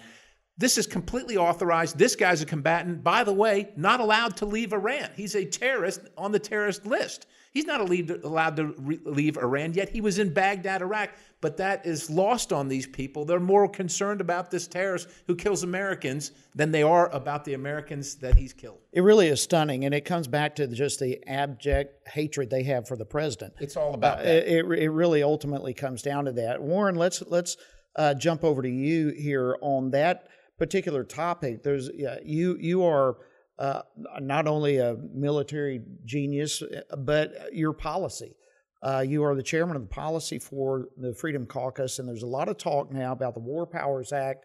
This 0.56 0.78
is 0.78 0.86
completely 0.86 1.36
authorized. 1.36 1.98
This 1.98 2.14
guy's 2.14 2.40
a 2.40 2.46
combatant. 2.46 3.02
By 3.02 3.24
the 3.24 3.32
way, 3.32 3.72
not 3.76 3.98
allowed 3.98 4.36
to 4.36 4.46
leave 4.46 4.72
Iran. 4.72 5.10
He's 5.16 5.34
a 5.34 5.44
terrorist 5.44 6.02
on 6.16 6.30
the 6.30 6.38
terrorist 6.38 6.86
list. 6.86 7.26
He's 7.52 7.66
not 7.66 7.80
allowed 7.80 8.56
to 8.56 8.74
leave 9.04 9.36
Iran 9.36 9.74
yet. 9.74 9.88
He 9.88 10.00
was 10.00 10.18
in 10.18 10.32
Baghdad, 10.32 10.82
Iraq. 10.82 11.10
But 11.40 11.56
that 11.58 11.84
is 11.84 12.08
lost 12.08 12.52
on 12.52 12.68
these 12.68 12.86
people. 12.86 13.24
They're 13.24 13.38
more 13.38 13.68
concerned 13.68 14.20
about 14.20 14.50
this 14.50 14.66
terrorist 14.66 15.08
who 15.26 15.36
kills 15.36 15.62
Americans 15.62 16.32
than 16.54 16.70
they 16.72 16.82
are 16.82 17.10
about 17.10 17.44
the 17.44 17.54
Americans 17.54 18.14
that 18.16 18.36
he's 18.36 18.52
killed. 18.52 18.78
It 18.92 19.02
really 19.02 19.28
is 19.28 19.42
stunning, 19.42 19.84
and 19.84 19.94
it 19.94 20.04
comes 20.04 20.26
back 20.26 20.56
to 20.56 20.66
just 20.68 21.00
the 21.00 21.22
abject 21.28 22.08
hatred 22.08 22.48
they 22.48 22.62
have 22.62 22.88
for 22.88 22.96
the 22.96 23.04
president. 23.04 23.54
It's 23.60 23.76
all 23.76 23.94
about 23.94 24.20
uh, 24.20 24.22
that. 24.22 24.48
It, 24.48 24.64
it 24.64 24.90
really 24.90 25.22
ultimately 25.22 25.74
comes 25.74 26.00
down 26.00 26.24
to 26.24 26.32
that. 26.32 26.62
Warren, 26.62 26.94
let's 26.94 27.22
let's 27.26 27.56
uh, 27.96 28.14
jump 28.14 28.42
over 28.42 28.62
to 28.62 28.68
you 28.68 29.10
here 29.10 29.56
on 29.60 29.90
that 29.90 30.28
particular 30.58 31.04
topic. 31.04 31.62
There's 31.62 31.88
uh, 31.88 32.18
you 32.24 32.56
you 32.58 32.84
are 32.84 33.16
uh, 33.58 33.82
not 34.20 34.46
only 34.46 34.78
a 34.78 34.96
military 35.12 35.82
genius, 36.04 36.62
but 36.98 37.52
your 37.52 37.72
policy. 37.72 38.36
Uh, 38.82 39.00
you 39.00 39.24
are 39.24 39.34
the 39.34 39.42
chairman 39.42 39.76
of 39.76 39.82
the 39.82 39.88
policy 39.88 40.38
for 40.38 40.88
the 40.98 41.14
Freedom 41.14 41.46
Caucus, 41.46 41.98
and 41.98 42.06
there's 42.06 42.22
a 42.22 42.26
lot 42.26 42.48
of 42.48 42.58
talk 42.58 42.92
now 42.92 43.12
about 43.12 43.34
the 43.34 43.40
War 43.40 43.66
Powers 43.66 44.12
Act. 44.12 44.44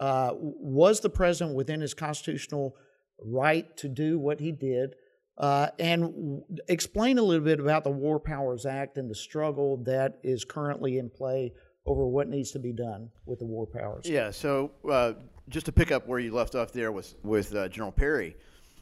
Uh, 0.00 0.32
was 0.34 1.00
the 1.00 1.10
president 1.10 1.54
within 1.54 1.80
his 1.80 1.92
constitutional 1.92 2.74
right 3.22 3.76
to 3.76 3.88
do 3.88 4.18
what 4.18 4.40
he 4.40 4.52
did? 4.52 4.94
Uh, 5.36 5.68
and 5.78 6.02
w- 6.02 6.42
explain 6.68 7.18
a 7.18 7.22
little 7.22 7.44
bit 7.44 7.60
about 7.60 7.84
the 7.84 7.90
War 7.90 8.18
Powers 8.18 8.64
Act 8.64 8.96
and 8.96 9.10
the 9.10 9.14
struggle 9.14 9.82
that 9.84 10.18
is 10.22 10.44
currently 10.44 10.96
in 10.96 11.10
play 11.10 11.52
over 11.86 12.06
what 12.06 12.28
needs 12.28 12.52
to 12.52 12.58
be 12.58 12.72
done 12.72 13.10
with 13.26 13.38
the 13.38 13.44
war 13.44 13.66
powers. 13.66 14.08
Yeah. 14.08 14.30
So 14.30 14.70
uh, 14.90 15.12
just 15.48 15.66
to 15.66 15.72
pick 15.72 15.92
up 15.92 16.06
where 16.06 16.18
you 16.18 16.32
left 16.32 16.54
off 16.54 16.72
there 16.72 16.92
with 16.92 17.14
with 17.22 17.54
uh, 17.54 17.68
General 17.68 17.92
Perry, 17.92 18.36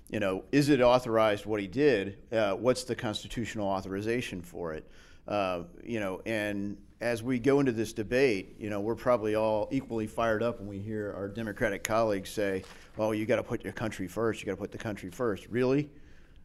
you 0.09 0.21
know, 0.21 0.45
is 0.53 0.69
it 0.69 0.81
authorized 0.81 1.47
what 1.47 1.61
he 1.61 1.67
did? 1.67 2.19
Uh, 2.33 2.53
what's 2.53 2.85
the 2.85 2.95
constitutional 2.95 3.67
authorization 3.67 4.43
for 4.43 4.75
it? 4.75 4.89
Uh, 5.27 5.63
you 5.85 6.01
know, 6.01 6.21
and 6.27 6.77
as 7.01 7.23
we 7.23 7.39
go 7.39 7.59
into 7.61 7.73
this 7.73 7.93
debate, 7.93 8.55
you 8.59 8.71
know, 8.71 8.81
we're 8.81 8.95
probably 8.95 9.35
all 9.35 9.69
equally 9.73 10.07
fired 10.07 10.43
up 10.43 10.61
when 10.61 10.69
we 10.69 10.79
hear 10.79 11.13
our 11.17 11.29
Democratic 11.29 11.83
colleagues 11.83 12.31
say, 12.31 12.63
"Oh, 12.99 13.13
you 13.13 13.27
got 13.27 13.37
to 13.37 13.43
put 13.43 13.65
your 13.65 13.73
country 13.73 14.07
first. 14.07 14.41
You 14.41 14.47
got 14.47 14.53
to 14.53 14.61
put 14.61 14.73
the 14.73 14.79
country 14.79 15.11
first. 15.11 15.47
Really? 15.49 15.91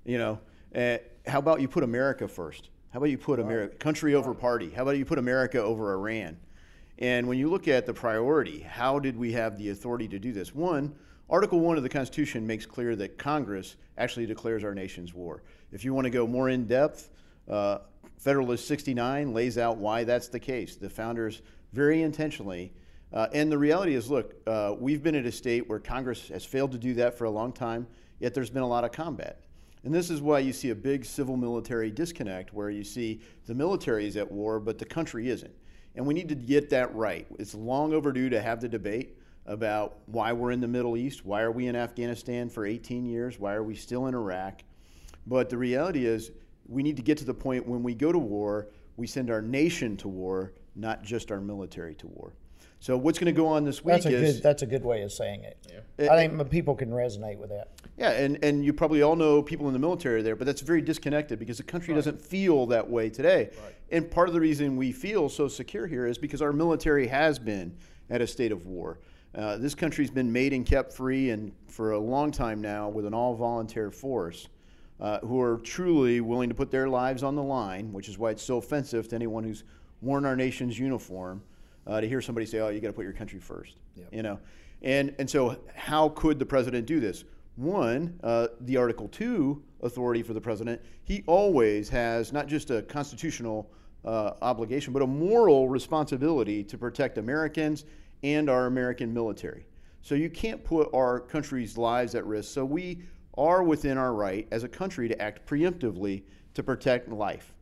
You 0.05 0.17
know, 0.17 0.39
uh, 0.75 0.97
how 1.27 1.39
about 1.39 1.61
you 1.61 1.67
put 1.67 1.83
America 1.83 2.27
first? 2.27 2.69
How 2.91 2.97
about 2.97 3.09
you 3.09 3.17
put 3.17 3.39
America 3.39 3.75
country 3.75 4.15
over 4.15 4.33
party? 4.33 4.69
How 4.69 4.83
about 4.83 4.97
you 4.97 5.05
put 5.05 5.19
America 5.19 5.61
over 5.61 5.93
Iran? 5.93 6.37
And 6.99 7.27
when 7.27 7.37
you 7.37 7.49
look 7.49 7.67
at 7.67 7.85
the 7.85 7.93
priority, 7.93 8.59
how 8.59 8.99
did 8.99 9.17
we 9.17 9.31
have 9.33 9.57
the 9.57 9.69
authority 9.69 10.07
to 10.07 10.19
do 10.19 10.31
this? 10.31 10.55
One, 10.55 10.95
Article 11.29 11.59
1 11.59 11.77
of 11.77 11.83
the 11.83 11.89
Constitution 11.89 12.47
makes 12.47 12.65
clear 12.65 12.95
that 12.95 13.17
Congress 13.17 13.75
actually 13.97 14.25
declares 14.25 14.63
our 14.63 14.73
nation's 14.73 15.13
war. 15.13 15.43
If 15.71 15.83
you 15.83 15.93
want 15.93 16.05
to 16.05 16.09
go 16.09 16.25
more 16.25 16.49
in 16.49 16.65
depth, 16.65 17.09
uh, 17.49 17.79
Federalist 18.17 18.67
69 18.67 19.33
lays 19.33 19.57
out 19.57 19.77
why 19.77 20.03
that's 20.03 20.27
the 20.27 20.39
case. 20.39 20.75
The 20.75 20.89
founders 20.89 21.41
very 21.73 22.01
intentionally, 22.01 22.73
uh, 23.13 23.27
and 23.31 23.51
the 23.51 23.57
reality 23.57 23.93
is 23.93 24.09
look, 24.09 24.33
uh, 24.47 24.73
we've 24.79 25.03
been 25.03 25.15
at 25.15 25.25
a 25.25 25.31
state 25.31 25.69
where 25.69 25.79
Congress 25.79 26.29
has 26.29 26.43
failed 26.43 26.71
to 26.71 26.77
do 26.77 26.95
that 26.95 27.17
for 27.17 27.25
a 27.25 27.29
long 27.29 27.51
time, 27.51 27.85
yet 28.19 28.33
there's 28.33 28.49
been 28.49 28.63
a 28.63 28.67
lot 28.67 28.83
of 28.83 28.91
combat. 28.91 29.41
And 29.83 29.93
this 29.93 30.09
is 30.09 30.21
why 30.21 30.39
you 30.39 30.51
see 30.51 30.71
a 30.71 30.75
big 30.75 31.05
civil 31.05 31.37
military 31.37 31.91
disconnect 31.91 32.53
where 32.53 32.69
you 32.69 32.83
see 32.83 33.21
the 33.45 33.53
military 33.53 34.07
is 34.07 34.17
at 34.17 34.29
war, 34.29 34.59
but 34.59 34.79
the 34.79 34.85
country 34.85 35.29
isn't. 35.29 35.53
And 35.97 36.05
we 36.05 36.13
need 36.13 36.29
to 36.29 36.35
get 36.35 36.69
that 36.69 36.93
right. 36.95 37.25
It's 37.39 37.55
long 37.55 37.91
overdue 37.91 38.29
to 38.29 38.39
have 38.39 38.61
the 38.61 38.69
debate 38.69 39.17
about 39.47 39.97
why 40.05 40.31
we're 40.31 40.51
in 40.51 40.61
the 40.61 40.67
Middle 40.67 40.95
East, 40.95 41.25
why 41.25 41.41
are 41.41 41.51
we 41.51 41.67
in 41.67 41.75
Afghanistan 41.75 42.49
for 42.49 42.65
18 42.65 43.05
years, 43.05 43.39
why 43.39 43.55
are 43.55 43.63
we 43.63 43.75
still 43.75 44.05
in 44.05 44.13
Iraq. 44.13 44.61
But 45.25 45.49
the 45.49 45.57
reality 45.57 46.05
is, 46.05 46.31
we 46.67 46.83
need 46.83 46.97
to 46.97 47.01
get 47.01 47.17
to 47.19 47.25
the 47.25 47.33
point 47.33 47.67
when 47.67 47.81
we 47.81 47.95
go 47.95 48.11
to 48.11 48.19
war, 48.19 48.67
we 48.95 49.07
send 49.07 49.31
our 49.31 49.41
nation 49.41 49.97
to 49.97 50.07
war, 50.07 50.53
not 50.75 51.03
just 51.03 51.31
our 51.31 51.41
military 51.41 51.95
to 51.95 52.07
war. 52.07 52.33
So 52.79 52.95
what's 52.95 53.17
going 53.17 53.33
to 53.33 53.37
go 53.37 53.47
on 53.47 53.63
this 53.63 53.83
week 53.83 53.93
that's 53.95 54.05
a 54.05 54.09
is 54.13 54.35
good, 54.35 54.43
that's 54.43 54.61
a 54.61 54.65
good 54.65 54.83
way 54.83 55.01
of 55.01 55.11
saying 55.11 55.43
it. 55.43 55.57
Yeah. 55.97 56.11
I 56.11 56.27
think 56.27 56.49
people 56.51 56.75
can 56.75 56.91
resonate 56.91 57.37
with 57.37 57.49
that. 57.49 57.69
Yeah, 57.97 58.11
and, 58.11 58.43
and 58.43 58.63
you 58.63 58.71
probably 58.71 59.01
all 59.01 59.15
know 59.15 59.41
people 59.41 59.67
in 59.67 59.73
the 59.73 59.79
military 59.79 60.21
there, 60.21 60.35
but 60.35 60.45
that's 60.45 60.61
very 60.61 60.81
disconnected 60.81 61.39
because 61.39 61.57
the 61.57 61.63
country 61.63 61.93
right. 61.93 61.97
doesn't 61.97 62.21
feel 62.21 62.67
that 62.67 62.87
way 62.87 63.09
today. 63.09 63.49
Right. 63.63 63.75
And 63.91 64.11
part 64.11 64.27
of 64.27 64.35
the 64.35 64.39
reason 64.39 64.77
we 64.77 64.91
feel 64.91 65.27
so 65.27 65.47
secure 65.47 65.87
here 65.87 66.05
is 66.05 66.19
because 66.19 66.41
our 66.41 66.53
military 66.53 67.07
has 67.07 67.39
been 67.39 67.75
at 68.11 68.21
a 68.21 68.27
state 68.27 68.51
of 68.51 68.65
war. 68.67 68.99
Uh, 69.33 69.57
this 69.57 69.73
country's 69.73 70.11
been 70.11 70.31
made 70.31 70.53
and 70.53 70.65
kept 70.65 70.93
free 70.93 71.31
and 71.31 71.51
for 71.67 71.91
a 71.91 71.99
long 71.99 72.31
time 72.31 72.61
now 72.61 72.89
with 72.89 73.05
an 73.05 73.13
all 73.13 73.35
volunteer 73.35 73.91
force 73.91 74.49
uh, 74.99 75.19
who 75.19 75.41
are 75.41 75.57
truly 75.57 76.21
willing 76.21 76.49
to 76.49 76.55
put 76.55 76.71
their 76.71 76.87
lives 76.87 77.23
on 77.23 77.35
the 77.35 77.43
line, 77.43 77.91
which 77.91 78.07
is 78.07 78.17
why 78.17 78.31
it's 78.31 78.43
so 78.43 78.57
offensive 78.57 79.07
to 79.07 79.15
anyone 79.15 79.43
who's 79.43 79.63
worn 80.01 80.25
our 80.25 80.35
nation's 80.35 80.77
uniform 80.77 81.41
uh, 81.87 82.01
to 82.01 82.07
hear 82.07 82.21
somebody 82.21 82.45
say, 82.45 82.59
"Oh, 82.59 82.69
you 82.69 82.79
got 82.79 82.89
to 82.89 82.93
put 82.93 83.03
your 83.03 83.13
country 83.13 83.39
first. 83.39 83.77
Yep. 83.95 84.07
You 84.11 84.23
know, 84.23 84.39
and 84.81 85.15
and 85.17 85.29
so 85.29 85.57
how 85.75 86.09
could 86.09 86.37
the 86.37 86.45
president 86.45 86.85
do 86.85 86.99
this? 86.99 87.23
One, 87.55 88.19
uh, 88.23 88.49
the 88.61 88.77
Article 88.77 89.07
Two 89.07 89.63
authority 89.81 90.21
for 90.21 90.33
the 90.33 90.41
president. 90.41 90.81
He 91.03 91.23
always 91.27 91.89
has 91.89 92.33
not 92.33 92.47
just 92.47 92.69
a 92.71 92.81
constitutional 92.83 93.71
uh, 94.05 94.33
obligation, 94.41 94.93
but 94.93 95.01
a 95.01 95.07
moral 95.07 95.69
responsibility 95.69 96.63
to 96.63 96.77
protect 96.77 97.17
Americans 97.17 97.85
and 98.23 98.49
our 98.49 98.65
American 98.65 99.13
military. 99.13 99.65
So 100.01 100.15
you 100.15 100.29
can't 100.29 100.63
put 100.63 100.89
our 100.93 101.19
country's 101.19 101.77
lives 101.77 102.15
at 102.15 102.25
risk. 102.25 102.53
So 102.53 102.65
we 102.65 103.03
are 103.37 103.63
within 103.63 103.97
our 103.97 104.13
right 104.13 104.47
as 104.51 104.63
a 104.63 104.69
country 104.69 105.07
to 105.07 105.21
act 105.21 105.45
preemptively 105.45 106.23
to 106.55 106.63
protect 106.63 107.09
life, 107.09 107.53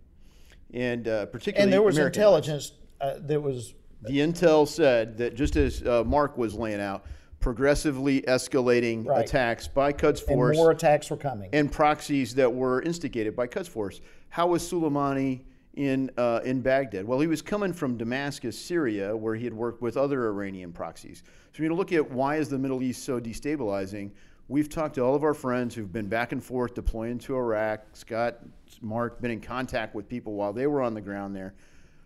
and 0.74 1.08
uh, 1.08 1.25
particularly. 1.27 1.63
And 1.63 1.74
there 1.74 1.82
was 1.82 1.98
American 1.98 2.22
intelligence 2.22 2.72
uh, 3.01 3.15
that 3.22 3.41
was 3.41 3.74
the 4.04 4.20
intel 4.20 4.68
said 4.68 5.18
that 5.18 5.36
just 5.36 5.56
as 5.56 5.82
uh, 5.84 6.04
Mark 6.06 6.38
was 6.38 6.54
laying 6.54 6.82
out, 6.82 7.06
progressively 7.40 8.22
escalating 8.24 9.06
Right. 9.06 9.24
attacks 9.25 9.68
by 9.68 9.92
Quds 9.94 10.20
Force. 10.22 10.58
and 10.58 10.64
more 10.64 10.72
attacks 10.72 11.10
were 11.12 11.18
coming. 11.18 11.50
and 11.54 11.72
proxies 11.72 12.34
that 12.36 12.52
were 12.52 12.82
instigated 12.82 13.36
by 13.36 13.48
Quds 13.48 13.68
Force. 13.70 14.02
How 14.30 14.48
was 14.48 14.64
Soleimani 14.70 15.42
in 15.75 16.10
uh, 16.18 16.40
in 16.44 16.62
Baghdad? 16.62 17.06
Well, 17.06 17.20
he 17.20 17.28
was 17.28 17.42
coming 17.42 17.72
from 17.74 17.98
Damascus, 17.98 18.58
Syria, 18.60 19.16
where 19.16 19.36
he 19.36 19.44
had 19.44 19.54
worked 19.54 19.82
with 19.82 19.96
other 19.98 20.28
Iranian 20.28 20.72
proxies. 20.72 21.24
So 21.54 21.62
when 21.64 21.72
you 21.72 21.75
look 21.78 21.94
at 21.94 22.10
why 22.12 22.38
is 22.38 22.50
the 22.50 22.58
Middle 22.58 22.82
East 22.82 23.04
so 23.04 23.20
destabilizing, 23.20 24.12
we've 24.48 24.70
talked 24.70 24.96
to 24.96 25.02
all 25.02 25.14
of 25.16 25.24
our 25.24 25.34
friends 25.34 25.75
who've 25.75 25.92
been 25.92 26.08
back 26.08 26.32
and 26.32 26.44
forth 26.44 26.74
deploying 26.74 27.20
to 27.20 27.36
Iraq. 27.36 27.82
Scott, 27.94 28.40
Mark, 28.82 29.22
been 29.22 29.32
in 29.32 29.42
contact 29.42 29.94
with 29.96 30.10
people 30.10 30.34
while 30.34 30.52
they 30.54 30.66
were 30.68 30.82
on 30.82 30.94
the 30.94 31.02
ground 31.02 31.36
there. 31.36 31.54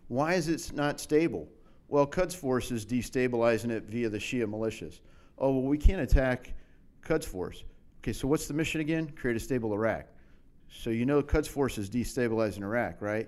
Why 0.10 0.34
is 0.34 0.50
it 0.50 0.74
not 0.75 1.00
stable? 1.00 1.48
Well, 1.89 2.05
Quds 2.05 2.36
Force 2.36 2.69
is 2.72 2.86
destabilizing 2.86 3.72
it 3.72 3.86
via 3.86 4.10
the 4.10 4.19
Shia 4.19 4.46
militias. 4.46 5.00
Oh, 5.39 5.51
well, 5.51 5.63
we 5.63 5.77
can't 5.77 6.01
attack 6.01 6.53
Quds 7.03 7.25
Force. 7.25 7.63
Okay, 8.01 8.13
so 8.13 8.27
what's 8.27 8.48
the 8.48 8.53
mission 8.53 8.79
again? 8.79 9.12
Create 9.15 9.36
a 9.36 9.39
stable 9.39 9.74
Iraq. 9.74 10.05
So 10.72 10.91
you 10.91 11.08
know 11.08 11.24
Quds 11.24 11.48
Force 11.48 11.79
is 11.79 11.89
destabilizing 11.89 12.62
Iraq, 12.62 13.01
right? 13.01 13.27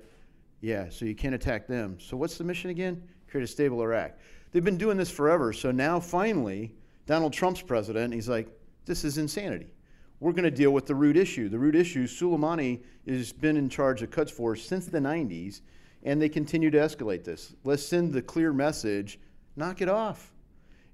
Yeah, 0.62 0.90
so 0.90 1.06
you 1.06 1.16
can't 1.16 1.34
attack 1.34 1.66
them. 1.66 1.98
So 2.00 2.16
what's 2.16 2.38
the 2.38 2.44
mission 2.44 2.70
again? 2.70 3.02
Create 3.28 3.44
a 3.44 3.48
stable 3.48 3.82
Iraq. 3.82 4.12
They've 4.52 4.64
been 4.64 4.78
doing 4.78 4.96
this 4.96 5.10
forever. 5.10 5.54
So 5.54 5.72
now 5.72 6.00
finally, 6.00 6.76
Donald 7.08 7.34
Trump's 7.34 7.64
president, 7.64 8.14
he's 8.14 8.30
like, 8.30 8.48
this 8.86 9.04
is 9.04 9.18
insanity. 9.18 9.74
We're 10.20 10.34
going 10.34 10.44
to 10.44 10.52
deal 10.52 10.72
with 10.72 10.86
the 10.86 10.94
root 10.94 11.18
issue. 11.18 11.50
The 11.50 11.58
root 11.58 11.76
issue, 11.76 12.06
Soleimani 12.06 12.84
has 13.08 13.34
been 13.34 13.58
in 13.58 13.70
charge 13.70 14.04
of 14.04 14.12
Quds 14.12 14.32
Force 14.32 14.64
since 14.64 14.86
the 14.86 15.00
90s 15.00 15.62
and 16.04 16.22
they 16.22 16.30
continue 16.30 16.72
to 16.72 16.78
escalate 16.78 17.24
this. 17.24 17.56
Let's 17.64 17.86
send 17.86 18.14
the 18.14 18.22
clear 18.22 18.54
message 18.54 19.20
knock 19.56 19.82
it 19.82 19.90
off. 19.90 20.32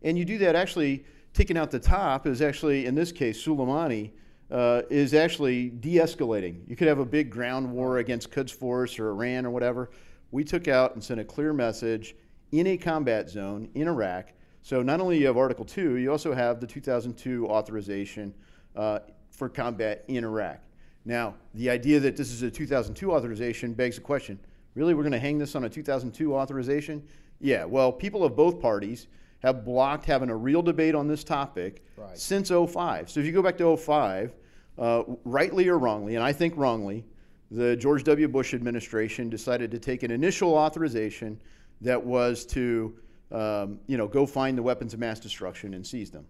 And 0.02 0.18
you 0.18 0.26
do 0.26 0.38
that 0.40 0.56
actually, 0.56 1.06
taking 1.34 1.58
out 1.58 1.72
the 1.72 1.80
top 1.80 2.28
is 2.28 2.42
actually, 2.42 2.86
in 2.86 2.96
this 2.96 3.12
case, 3.12 3.44
Soleimani. 3.44 4.12
Uh, 4.50 4.82
is 4.90 5.14
actually 5.14 5.72
de 5.72 5.96
escalating. 5.96 6.62
You 6.70 6.78
could 6.78 6.88
have 6.88 7.00
a 7.00 7.06
big 7.06 7.30
ground 7.30 7.70
war 7.70 7.98
against 7.98 8.32
Quds 8.32 8.50
Force 8.50 8.98
or 8.98 9.10
Iran 9.10 9.46
or 9.46 9.50
whatever. 9.50 9.90
We 10.32 10.46
took 10.46 10.70
out 10.70 10.94
and 10.94 11.04
sent 11.04 11.20
a 11.20 11.26
clear 11.26 11.52
message 11.52 12.16
in 12.54 12.68
a 12.68 12.78
combat 12.78 13.30
zone 13.30 13.68
in 13.76 13.90
Iraq. 13.90 14.32
So 14.62 14.82
not 14.82 15.02
only 15.02 15.20
you 15.20 15.28
have 15.28 15.36
Article 15.36 15.66
2, 15.66 15.98
you 15.98 16.10
also 16.10 16.34
have 16.34 16.62
the 16.62 16.68
2002 16.68 17.46
authorization 17.48 18.34
uh, 18.78 19.00
for 19.32 19.50
combat 19.50 20.06
in 20.08 20.24
Iraq. 20.24 20.60
Now, 21.04 21.36
the 21.54 21.70
idea 21.70 22.00
that 22.00 22.16
this 22.16 22.32
is 22.32 22.42
a 22.42 22.50
2002 22.50 23.12
authorization 23.12 23.74
begs 23.74 23.98
the 23.98 24.02
question 24.02 24.40
Really, 24.78 24.94
we're 24.94 25.02
going 25.02 25.12
to 25.14 25.20
hang 25.20 25.40
this 25.40 25.56
on 25.56 25.64
a 25.64 25.70
2002 25.70 26.36
authorization? 26.36 27.04
Yeah, 27.40 27.66
well, 27.66 27.92
people 27.92 28.24
of 28.24 28.36
both 28.36 28.62
parties 28.62 29.08
have 29.40 29.66
blocked 29.66 30.06
having 30.06 30.30
a 30.30 30.36
real 30.36 30.62
debate 30.62 30.94
on 30.94 31.08
this 31.08 31.24
topic 31.24 31.84
Right. 31.98 32.16
since 32.16 32.52
05. 32.52 33.10
So 33.10 33.20
if 33.20 33.26
you 33.26 33.32
go 33.32 33.42
back 33.42 33.58
to 33.58 33.76
05, 33.76 34.36
uh, 34.78 35.04
rightly 35.26 35.68
or 35.68 35.80
wrongly, 35.80 36.14
and 36.14 36.24
I 36.24 36.32
think 36.32 36.56
wrongly, 36.56 37.06
the 37.50 37.76
George 37.76 38.04
W. 38.04 38.28
Bush 38.28 38.54
administration 38.54 39.32
decided 39.32 39.72
to 39.72 39.80
take 39.80 40.04
an 40.04 40.12
initial 40.12 40.54
authorization 40.54 41.40
that 41.82 42.04
was 42.04 42.46
to, 42.46 42.96
um, 43.32 43.80
you 43.88 43.98
know, 43.98 44.08
go 44.08 44.28
find 44.28 44.56
the 44.56 44.64
weapons 44.64 44.94
of 44.94 45.00
mass 45.00 45.20
destruction 45.20 45.74
and 45.74 45.86
seize 45.86 46.12
them, 46.12 46.28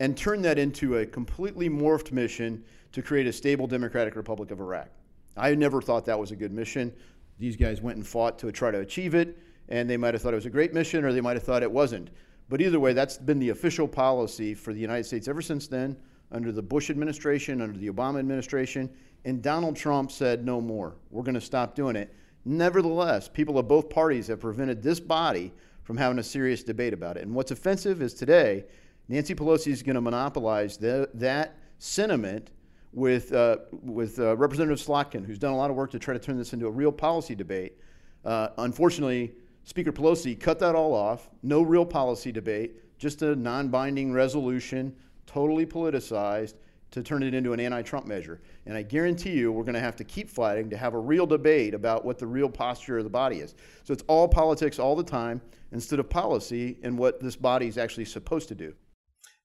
and 0.00 0.18
turn 0.18 0.42
that 0.42 0.58
into 0.58 0.98
a 0.98 1.06
completely 1.06 1.70
morphed 1.70 2.12
mission 2.12 2.62
to 2.92 3.00
create 3.00 3.26
a 3.26 3.32
stable 3.32 3.66
democratic 3.66 4.16
republic 4.16 4.50
of 4.50 4.60
Iraq. 4.60 4.88
I 5.34 5.54
never 5.54 5.80
thought 5.80 6.04
that 6.04 6.18
was 6.18 6.30
a 6.30 6.36
good 6.36 6.52
mission. 6.52 6.92
These 7.40 7.56
guys 7.56 7.80
went 7.80 7.96
and 7.96 8.06
fought 8.06 8.38
to 8.40 8.52
try 8.52 8.70
to 8.70 8.80
achieve 8.80 9.14
it, 9.14 9.38
and 9.70 9.88
they 9.88 9.96
might 9.96 10.12
have 10.12 10.20
thought 10.20 10.34
it 10.34 10.36
was 10.36 10.44
a 10.44 10.50
great 10.50 10.74
mission, 10.74 11.06
or 11.06 11.12
they 11.12 11.22
might 11.22 11.38
have 11.38 11.42
thought 11.42 11.62
it 11.62 11.72
wasn't. 11.72 12.10
But 12.50 12.60
either 12.60 12.78
way, 12.78 12.92
that's 12.92 13.16
been 13.16 13.38
the 13.38 13.48
official 13.48 13.88
policy 13.88 14.52
for 14.52 14.74
the 14.74 14.80
United 14.80 15.04
States 15.04 15.26
ever 15.26 15.40
since 15.40 15.66
then, 15.66 15.96
under 16.32 16.52
the 16.52 16.60
Bush 16.60 16.90
administration, 16.90 17.62
under 17.62 17.78
the 17.78 17.88
Obama 17.88 18.18
administration, 18.18 18.90
and 19.24 19.42
Donald 19.42 19.74
Trump 19.74 20.12
said 20.12 20.44
no 20.44 20.60
more. 20.60 20.96
We're 21.10 21.22
going 21.22 21.34
to 21.34 21.40
stop 21.40 21.74
doing 21.74 21.96
it. 21.96 22.14
Nevertheless, 22.44 23.26
people 23.26 23.58
of 23.58 23.66
both 23.66 23.88
parties 23.88 24.26
have 24.26 24.40
prevented 24.40 24.82
this 24.82 25.00
body 25.00 25.52
from 25.82 25.96
having 25.96 26.18
a 26.18 26.22
serious 26.22 26.62
debate 26.62 26.92
about 26.92 27.16
it. 27.16 27.22
And 27.22 27.34
what's 27.34 27.52
offensive 27.52 28.02
is 28.02 28.12
today, 28.12 28.66
Nancy 29.08 29.34
Pelosi 29.34 29.72
is 29.72 29.82
going 29.82 29.94
to 29.94 30.02
monopolize 30.02 30.76
the, 30.76 31.08
that 31.14 31.56
sentiment 31.78 32.50
with, 32.92 33.32
uh, 33.32 33.58
with 33.70 34.18
uh, 34.18 34.36
Representative 34.36 34.84
Slotkin, 34.84 35.24
who's 35.24 35.38
done 35.38 35.52
a 35.52 35.56
lot 35.56 35.70
of 35.70 35.76
work 35.76 35.90
to 35.92 35.98
try 35.98 36.14
to 36.14 36.20
turn 36.20 36.36
this 36.36 36.52
into 36.52 36.66
a 36.66 36.70
real 36.70 36.92
policy 36.92 37.34
debate. 37.34 37.78
Uh, 38.24 38.48
unfortunately, 38.58 39.32
Speaker 39.64 39.92
Pelosi 39.92 40.38
cut 40.38 40.58
that 40.58 40.74
all 40.74 40.94
off. 40.94 41.28
No 41.42 41.62
real 41.62 41.86
policy 41.86 42.32
debate, 42.32 42.98
just 42.98 43.22
a 43.22 43.36
non 43.36 43.68
binding 43.68 44.12
resolution, 44.12 44.94
totally 45.26 45.66
politicized 45.66 46.54
to 46.90 47.02
turn 47.02 47.22
it 47.22 47.34
into 47.34 47.52
an 47.52 47.60
anti 47.60 47.82
Trump 47.82 48.06
measure. 48.06 48.40
And 48.66 48.76
I 48.76 48.82
guarantee 48.82 49.30
you, 49.30 49.52
we're 49.52 49.64
going 49.64 49.74
to 49.74 49.80
have 49.80 49.96
to 49.96 50.04
keep 50.04 50.28
fighting 50.28 50.68
to 50.70 50.76
have 50.76 50.94
a 50.94 50.98
real 50.98 51.26
debate 51.26 51.74
about 51.74 52.04
what 52.04 52.18
the 52.18 52.26
real 52.26 52.48
posture 52.48 52.98
of 52.98 53.04
the 53.04 53.10
body 53.10 53.36
is. 53.36 53.54
So 53.84 53.92
it's 53.92 54.02
all 54.08 54.26
politics 54.26 54.78
all 54.78 54.96
the 54.96 55.04
time 55.04 55.40
instead 55.72 56.00
of 56.00 56.10
policy 56.10 56.78
and 56.82 56.98
what 56.98 57.20
this 57.20 57.36
body 57.36 57.68
is 57.68 57.78
actually 57.78 58.06
supposed 58.06 58.48
to 58.48 58.54
do. 58.54 58.74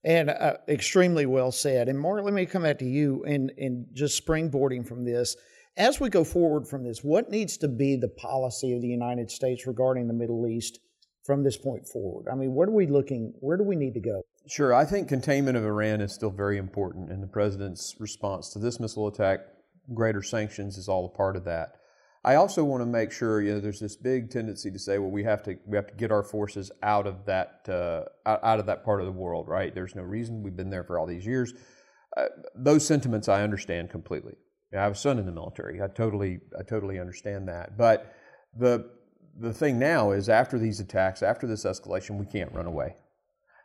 And 0.04 0.30
uh, 0.30 0.58
extremely 0.68 1.26
well 1.26 1.50
said. 1.50 1.88
And 1.88 1.98
Mark, 1.98 2.24
let 2.24 2.32
me 2.32 2.46
come 2.46 2.62
back 2.62 2.78
to 2.78 2.84
you 2.84 3.24
and, 3.24 3.52
and 3.58 3.86
just 3.92 4.24
springboarding 4.24 4.86
from 4.86 5.04
this. 5.04 5.36
As 5.76 6.00
we 6.00 6.08
go 6.08 6.24
forward 6.24 6.66
from 6.66 6.84
this, 6.84 7.02
what 7.02 7.30
needs 7.30 7.56
to 7.58 7.68
be 7.68 7.96
the 7.96 8.08
policy 8.08 8.72
of 8.72 8.82
the 8.82 8.88
United 8.88 9.30
States 9.30 9.66
regarding 9.66 10.06
the 10.06 10.14
Middle 10.14 10.46
East 10.46 10.78
from 11.24 11.42
this 11.42 11.56
point 11.56 11.86
forward? 11.88 12.30
I 12.30 12.36
mean, 12.36 12.54
where 12.54 12.68
are 12.68 12.72
we 12.72 12.86
looking? 12.86 13.34
Where 13.40 13.56
do 13.56 13.64
we 13.64 13.76
need 13.76 13.94
to 13.94 14.00
go? 14.00 14.22
Sure. 14.48 14.72
I 14.72 14.84
think 14.84 15.08
containment 15.08 15.56
of 15.56 15.64
Iran 15.64 16.00
is 16.00 16.12
still 16.12 16.30
very 16.30 16.56
important, 16.56 17.10
and 17.10 17.22
the 17.22 17.26
president's 17.26 17.96
response 17.98 18.50
to 18.50 18.60
this 18.60 18.78
missile 18.78 19.08
attack, 19.08 19.40
greater 19.92 20.22
sanctions, 20.22 20.78
is 20.78 20.88
all 20.88 21.04
a 21.06 21.16
part 21.16 21.36
of 21.36 21.44
that. 21.44 21.72
I 22.26 22.34
also 22.34 22.64
want 22.64 22.82
to 22.82 22.86
make 22.86 23.12
sure, 23.12 23.40
you 23.40 23.54
know, 23.54 23.60
there's 23.60 23.80
this 23.80 23.96
big 23.96 24.30
tendency 24.30 24.70
to 24.70 24.78
say, 24.78 24.98
well, 24.98 25.10
we 25.10 25.24
have 25.24 25.42
to 25.44 25.56
we 25.64 25.76
have 25.76 25.86
to 25.86 25.94
get 25.94 26.10
our 26.10 26.22
forces 26.22 26.70
out 26.82 27.06
of 27.06 27.24
that 27.26 27.66
uh, 27.68 28.04
out, 28.26 28.58
of 28.58 28.66
that 28.66 28.84
part 28.84 29.00
of 29.00 29.06
the 29.06 29.12
world, 29.12 29.48
right? 29.48 29.74
There's 29.74 29.94
no 29.94 30.02
reason. 30.02 30.42
We've 30.42 30.56
been 30.56 30.70
there 30.70 30.84
for 30.84 30.98
all 30.98 31.06
these 31.06 31.24
years. 31.24 31.54
Uh, 32.16 32.24
those 32.54 32.86
sentiments 32.86 33.28
I 33.28 33.42
understand 33.42 33.90
completely. 33.90 34.34
I 34.74 34.82
have 34.82 34.92
a 34.92 34.96
son 34.96 35.18
in 35.18 35.26
the 35.26 35.32
military. 35.32 35.80
I 35.80 35.86
totally 35.86 36.40
I 36.58 36.62
totally 36.62 36.98
understand 36.98 37.48
that. 37.48 37.78
But 37.78 38.12
the 38.58 38.90
the 39.38 39.52
thing 39.52 39.78
now 39.78 40.10
is 40.10 40.28
after 40.28 40.58
these 40.58 40.80
attacks, 40.80 41.22
after 41.22 41.46
this 41.46 41.64
escalation, 41.64 42.18
we 42.18 42.26
can't 42.26 42.52
run 42.52 42.66
away 42.66 42.96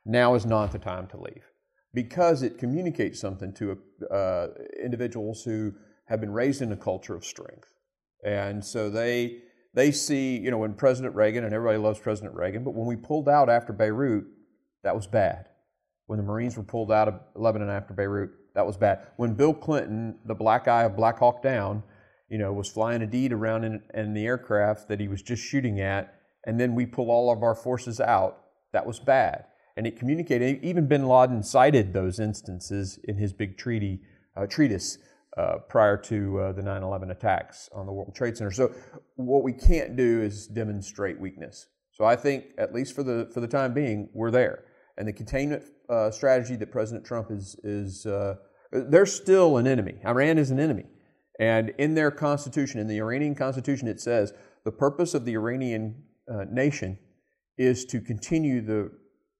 now 0.06 0.36
is 0.36 0.46
not 0.46 0.72
the 0.72 0.80
time 0.80 1.08
to 1.08 1.18
leave 1.18 1.46
because 1.94 2.42
it 2.42 2.58
communicates 2.58 3.20
something 3.20 3.54
to 3.54 3.78
uh, 4.10 4.48
individuals 4.82 5.44
who 5.44 5.74
have 6.06 6.20
been 6.20 6.32
raised 6.32 6.62
in 6.62 6.72
a 6.72 6.78
culture 6.78 7.16
of 7.16 7.24
strength. 7.24 7.74
And 8.26 8.64
so 8.64 8.90
they, 8.90 9.40
they 9.74 9.92
see, 9.92 10.38
you 10.38 10.52
know, 10.52 10.58
when 10.58 10.74
President 10.74 11.16
Reagan, 11.16 11.44
and 11.44 11.54
everybody 11.54 11.78
loves 11.78 12.00
President 12.00 12.36
Reagan, 12.36 12.64
but 12.64 12.74
when 12.74 12.86
we 12.86 12.96
pulled 12.96 13.30
out 13.30 13.50
after 13.50 13.74
Beirut, 13.74 14.26
that 14.84 14.96
was 14.96 15.08
bad. 15.08 15.48
When 16.08 16.18
the 16.18 16.24
Marines 16.24 16.58
were 16.58 16.64
pulled 16.64 16.92
out 16.92 17.08
of 17.08 17.20
Lebanon 17.36 17.70
after 17.70 17.94
Beirut, 17.94 18.32
that 18.56 18.66
was 18.66 18.78
bad. 18.78 19.08
When 19.18 19.34
Bill 19.34 19.54
Clinton, 19.54 20.20
the 20.26 20.36
black 20.36 20.68
eye 20.68 20.84
of 20.84 20.96
Black 20.96 21.20
Hawk 21.20 21.42
Down, 21.42 21.84
you 22.30 22.38
know, 22.38 22.52
was 22.52 22.70
flying 22.70 23.02
Aidid 23.02 23.32
around 23.32 23.64
in, 23.64 23.82
in 23.94 24.14
the 24.14 24.26
aircraft 24.26 24.88
that 24.90 25.00
he 25.00 25.08
was 25.08 25.22
just 25.22 25.44
shooting 25.44 25.80
at, 25.80 26.16
and 26.46 26.60
then 26.60 26.76
we 26.76 26.86
pull 26.86 27.10
all 27.12 27.32
of 27.32 27.44
our 27.44 27.56
forces 27.56 28.00
out, 28.00 28.38
that 28.74 28.86
was 28.86 29.00
bad 29.00 29.46
and 29.76 29.88
it 29.88 29.98
communicated. 29.98 30.64
Even 30.64 30.88
Bin 30.88 31.08
Laden 31.08 31.44
cited 31.44 31.94
those 31.94 32.20
instances 32.20 33.00
in 33.06 33.18
his 33.18 33.34
big 33.34 33.58
treaty 33.58 34.02
uh, 34.36 34.46
treatise 34.46 34.98
uh, 35.38 35.58
prior 35.70 35.98
to 35.98 36.40
uh, 36.40 36.52
the 36.52 36.62
9/11 36.62 37.12
attacks 37.12 37.70
on 37.74 37.86
the 37.86 37.92
World 37.92 38.14
Trade 38.14 38.38
Center. 38.38 38.52
So 38.52 38.74
what 39.16 39.44
we 39.44 39.54
can't 39.54 39.96
do 39.96 40.22
is 40.22 40.48
demonstrate 40.48 41.20
weakness. 41.20 41.68
So 41.92 42.06
I 42.06 42.16
think, 42.16 42.46
at 42.58 42.74
least 42.74 42.96
for 42.96 43.04
the 43.04 43.30
for 43.34 43.40
the 43.40 43.48
time 43.48 43.74
being, 43.74 44.10
we're 44.14 44.32
there. 44.32 44.66
And 44.98 45.08
the 45.08 45.14
containment 45.14 45.64
uh, 45.90 46.12
strategy 46.12 46.56
that 46.58 46.72
President 46.72 47.06
Trump 47.06 47.32
is 47.32 47.56
is 47.64 48.06
uh, 48.06 48.36
they're 48.72 49.06
still 49.06 49.58
an 49.58 49.68
enemy. 49.68 49.96
Iran 50.06 50.38
is 50.38 50.52
an 50.52 50.60
enemy, 50.60 50.86
and 51.40 51.70
in 51.78 51.96
their 51.96 52.12
constitution, 52.12 52.80
in 52.80 52.88
the 52.88 52.98
Iranian 52.98 53.36
constitution, 53.36 53.88
it 53.88 54.02
says 54.02 54.34
the 54.66 54.72
purpose 54.72 55.14
of 55.14 55.26
the 55.26 55.34
Iranian 55.34 56.04
uh, 56.32 56.46
nation 56.50 57.00
is 57.58 57.86
to 57.86 58.02
continue 58.02 58.62
the 58.62 58.92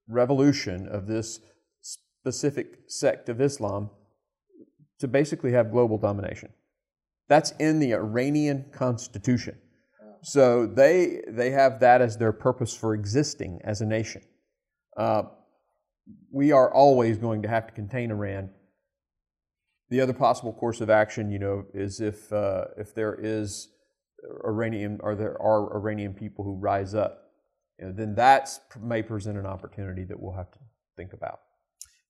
revolution 0.08 0.86
of 0.88 1.06
this 1.06 1.40
specific 1.80 2.80
sect 2.86 3.28
of 3.28 3.40
Islam 3.40 3.90
to 5.02 5.08
basically 5.08 5.52
have 5.52 5.72
global 5.72 5.98
domination. 5.98 6.48
That's 7.28 7.50
in 7.58 7.80
the 7.80 7.92
Iranian 7.92 8.66
constitution. 8.72 9.58
So 10.22 10.64
they, 10.66 11.22
they 11.26 11.50
have 11.50 11.80
that 11.80 12.00
as 12.00 12.16
their 12.16 12.32
purpose 12.32 12.72
for 12.76 12.94
existing 12.94 13.60
as 13.64 13.80
a 13.80 13.86
nation. 13.86 14.22
Uh, 14.96 15.24
we 16.30 16.52
are 16.52 16.72
always 16.72 17.18
going 17.18 17.42
to 17.42 17.48
have 17.48 17.66
to 17.66 17.72
contain 17.72 18.12
Iran. 18.12 18.50
The 19.90 20.00
other 20.00 20.12
possible 20.12 20.52
course 20.52 20.80
of 20.80 20.88
action, 20.88 21.32
you 21.32 21.40
know, 21.40 21.64
is 21.74 22.00
if, 22.00 22.32
uh, 22.32 22.66
if 22.78 22.94
there 22.94 23.18
is 23.20 23.70
Iranian 24.44 25.00
or 25.02 25.16
there 25.16 25.40
are 25.42 25.76
Iranian 25.76 26.14
people 26.14 26.44
who 26.44 26.54
rise 26.54 26.94
up 26.94 27.24
you 27.80 27.86
know, 27.86 27.92
then 27.92 28.14
that 28.14 28.48
may 28.80 29.02
present 29.02 29.36
an 29.36 29.46
opportunity 29.46 30.04
that 30.04 30.20
we'll 30.20 30.36
have 30.36 30.52
to 30.52 30.58
think 30.96 31.12
about. 31.12 31.40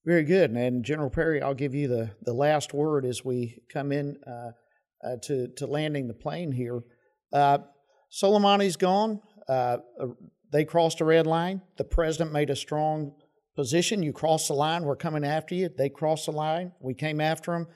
Very 0.04 0.24
good. 0.24 0.50
And 0.50 0.84
General 0.84 1.10
Perry, 1.10 1.40
I'll 1.40 1.54
give 1.54 1.74
you 1.74 1.86
the, 1.86 2.10
the 2.22 2.32
last 2.32 2.74
word 2.74 3.04
as 3.04 3.24
we 3.24 3.58
come 3.72 3.92
in 3.92 4.16
uh, 4.26 4.50
uh, 5.04 5.16
to, 5.22 5.48
to 5.56 5.66
landing 5.66 6.08
the 6.08 6.14
plane 6.14 6.50
here. 6.50 6.82
Uh, 7.32 7.58
Soleimani's 8.10 8.76
gone. 8.76 9.20
Uh, 9.48 9.78
uh, 10.00 10.06
they 10.52 10.64
crossed 10.64 11.00
a 11.00 11.04
red 11.04 11.26
line. 11.26 11.62
The 11.78 11.84
president 11.84 12.32
made 12.32 12.50
a 12.50 12.56
strong 12.56 13.12
position. 13.54 14.02
You 14.02 14.12
crossed 14.12 14.48
the 14.48 14.54
line, 14.54 14.84
we're 14.84 14.96
coming 14.96 15.24
after 15.24 15.54
you. 15.54 15.68
They 15.68 15.88
crossed 15.88 16.26
the 16.26 16.32
line, 16.32 16.72
we 16.80 16.94
came 16.94 17.20
after 17.20 17.52
them. 17.52 17.66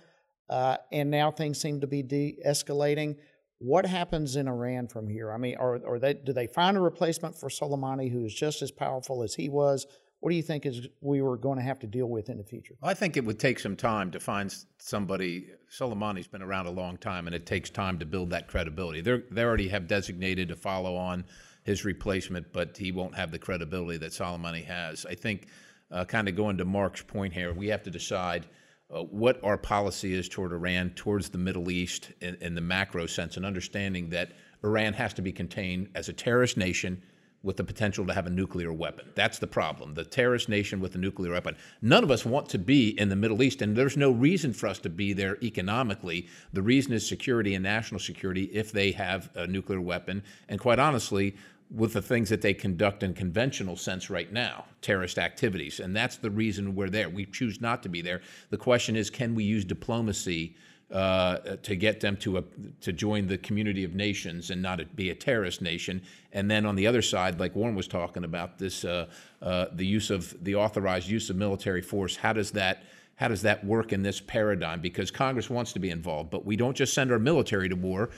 Uh, 0.48 0.76
and 0.92 1.10
now 1.10 1.30
things 1.30 1.60
seem 1.60 1.80
to 1.80 1.86
be 1.86 2.02
de 2.02 2.38
escalating. 2.46 3.16
What 3.58 3.86
happens 3.86 4.36
in 4.36 4.48
Iran 4.48 4.88
from 4.88 5.08
here? 5.08 5.32
I 5.32 5.38
mean, 5.38 5.56
are, 5.58 5.80
are 5.86 5.98
they, 5.98 6.14
do 6.14 6.32
they 6.32 6.46
find 6.46 6.76
a 6.76 6.80
replacement 6.80 7.34
for 7.34 7.48
Soleimani 7.48 8.12
who 8.12 8.24
is 8.24 8.34
just 8.34 8.62
as 8.62 8.70
powerful 8.70 9.22
as 9.22 9.34
he 9.34 9.48
was? 9.48 9.86
What 10.26 10.30
do 10.30 10.36
you 10.36 10.42
think 10.42 10.66
is 10.66 10.88
we 11.02 11.22
were 11.22 11.36
going 11.36 11.56
to 11.56 11.62
have 11.62 11.78
to 11.78 11.86
deal 11.86 12.08
with 12.08 12.30
in 12.30 12.36
the 12.36 12.42
future? 12.42 12.74
I 12.82 12.94
think 12.94 13.16
it 13.16 13.24
would 13.24 13.38
take 13.38 13.60
some 13.60 13.76
time 13.76 14.10
to 14.10 14.18
find 14.18 14.52
somebody. 14.76 15.50
Soleimani's 15.70 16.26
been 16.26 16.42
around 16.42 16.66
a 16.66 16.72
long 16.72 16.96
time, 16.96 17.28
and 17.28 17.36
it 17.36 17.46
takes 17.46 17.70
time 17.70 17.96
to 18.00 18.04
build 18.04 18.30
that 18.30 18.48
credibility. 18.48 19.00
They're, 19.02 19.22
they 19.30 19.44
already 19.44 19.68
have 19.68 19.86
designated 19.86 20.48
to 20.48 20.56
follow 20.56 20.96
on 20.96 21.26
his 21.62 21.84
replacement, 21.84 22.52
but 22.52 22.76
he 22.76 22.90
won't 22.90 23.14
have 23.14 23.30
the 23.30 23.38
credibility 23.38 23.98
that 23.98 24.10
Soleimani 24.10 24.64
has. 24.64 25.06
I 25.06 25.14
think, 25.14 25.46
uh, 25.92 26.04
kind 26.04 26.28
of 26.28 26.34
going 26.34 26.56
to 26.56 26.64
Mark's 26.64 27.02
point 27.02 27.32
here, 27.32 27.54
we 27.54 27.68
have 27.68 27.84
to 27.84 27.90
decide– 27.92 28.48
uh, 28.88 29.02
what 29.02 29.42
our 29.42 29.58
policy 29.58 30.14
is 30.14 30.28
toward 30.28 30.52
Iran, 30.52 30.90
towards 30.90 31.28
the 31.28 31.38
Middle 31.38 31.70
East 31.70 32.12
in, 32.20 32.36
in, 32.40 32.54
the 32.54 32.60
macro 32.60 33.06
sense, 33.06 33.36
and 33.36 33.44
understanding 33.44 34.10
that 34.10 34.32
Iran 34.62 34.92
has 34.92 35.12
to 35.14 35.22
be 35.22 35.32
contained 35.32 35.88
as 35.96 36.08
a 36.08 36.12
terrorist 36.12 36.56
nation 36.56 37.02
with 37.46 37.56
the 37.56 37.64
potential 37.64 38.04
to 38.04 38.12
have 38.12 38.26
a 38.26 38.30
nuclear 38.30 38.72
weapon. 38.72 39.06
That's 39.14 39.38
the 39.38 39.46
problem. 39.46 39.94
The 39.94 40.04
terrorist 40.04 40.48
nation 40.48 40.80
with 40.80 40.96
a 40.96 40.98
nuclear 40.98 41.30
weapon. 41.30 41.56
None 41.80 42.02
of 42.02 42.10
us 42.10 42.26
want 42.26 42.48
to 42.50 42.58
be 42.58 42.98
in 42.98 43.08
the 43.08 43.14
Middle 43.14 43.40
East, 43.40 43.62
and 43.62 43.76
there's 43.76 43.96
no 43.96 44.10
reason 44.10 44.52
for 44.52 44.66
us 44.66 44.80
to 44.80 44.90
be 44.90 45.12
there 45.12 45.38
economically. 45.42 46.26
The 46.52 46.62
reason 46.62 46.92
is 46.92 47.06
security 47.06 47.54
and 47.54 47.62
national 47.62 48.00
security 48.00 48.50
if 48.52 48.72
they 48.72 48.90
have 48.92 49.30
a 49.36 49.46
nuclear 49.46 49.80
weapon. 49.80 50.24
And 50.48 50.58
quite 50.58 50.80
honestly, 50.80 51.36
with 51.70 51.92
the 51.92 52.02
things 52.02 52.28
that 52.30 52.42
they 52.42 52.52
conduct 52.52 53.04
in 53.04 53.14
conventional 53.14 53.76
sense 53.76 54.10
right 54.10 54.32
now, 54.32 54.64
terrorist 54.82 55.16
activities. 55.16 55.78
And 55.78 55.94
that's 55.94 56.16
the 56.16 56.30
reason 56.30 56.74
we're 56.74 56.90
there. 56.90 57.08
We 57.08 57.26
choose 57.26 57.60
not 57.60 57.80
to 57.84 57.88
be 57.88 58.02
there. 58.02 58.22
The 58.50 58.56
question 58.56 58.96
is, 58.96 59.08
can 59.08 59.36
we 59.36 59.44
use 59.44 59.64
diplomacy 59.64 60.56
uh, 60.92 61.38
to 61.62 61.74
get 61.76 62.00
them 62.00 62.16
to 62.18 62.38
a, 62.38 62.44
to 62.80 62.92
join 62.92 63.26
the 63.26 63.38
community 63.38 63.84
of 63.84 63.94
nations 63.94 64.50
and 64.50 64.62
not 64.62 64.96
be 64.96 65.10
a 65.10 65.14
terrorist 65.14 65.60
nation? 65.60 66.02
And 66.32 66.50
then 66.50 66.66
on 66.66 66.76
the 66.76 66.86
other 66.86 67.02
side, 67.02 67.40
like 67.40 67.54
Warren 67.56 67.74
was 67.74 67.88
talking 67.88 68.24
about, 68.24 68.58
this 68.58 68.84
uh, 68.84 69.06
uh, 69.42 69.66
the 69.72 69.86
use 69.86 70.10
of 70.10 70.42
the 70.44 70.54
authorized 70.54 71.08
use 71.08 71.30
of 71.30 71.36
military 71.36 71.82
force. 71.82 72.16
How 72.16 72.32
does 72.32 72.50
that 72.52 72.84
how 73.16 73.28
does 73.28 73.40
that 73.42 73.64
work 73.64 73.94
in 73.94 74.02
this 74.02 74.20
paradigm? 74.20 74.80
Because 74.80 75.10
Congress 75.10 75.48
wants 75.48 75.72
to 75.72 75.78
be 75.78 75.88
involved, 75.88 76.28
but 76.28 76.44
we 76.44 76.54
don't 76.54 76.76
just 76.76 76.92
send 76.92 77.10
our 77.10 77.18
military 77.18 77.66
to 77.68 77.76
war 77.76 78.10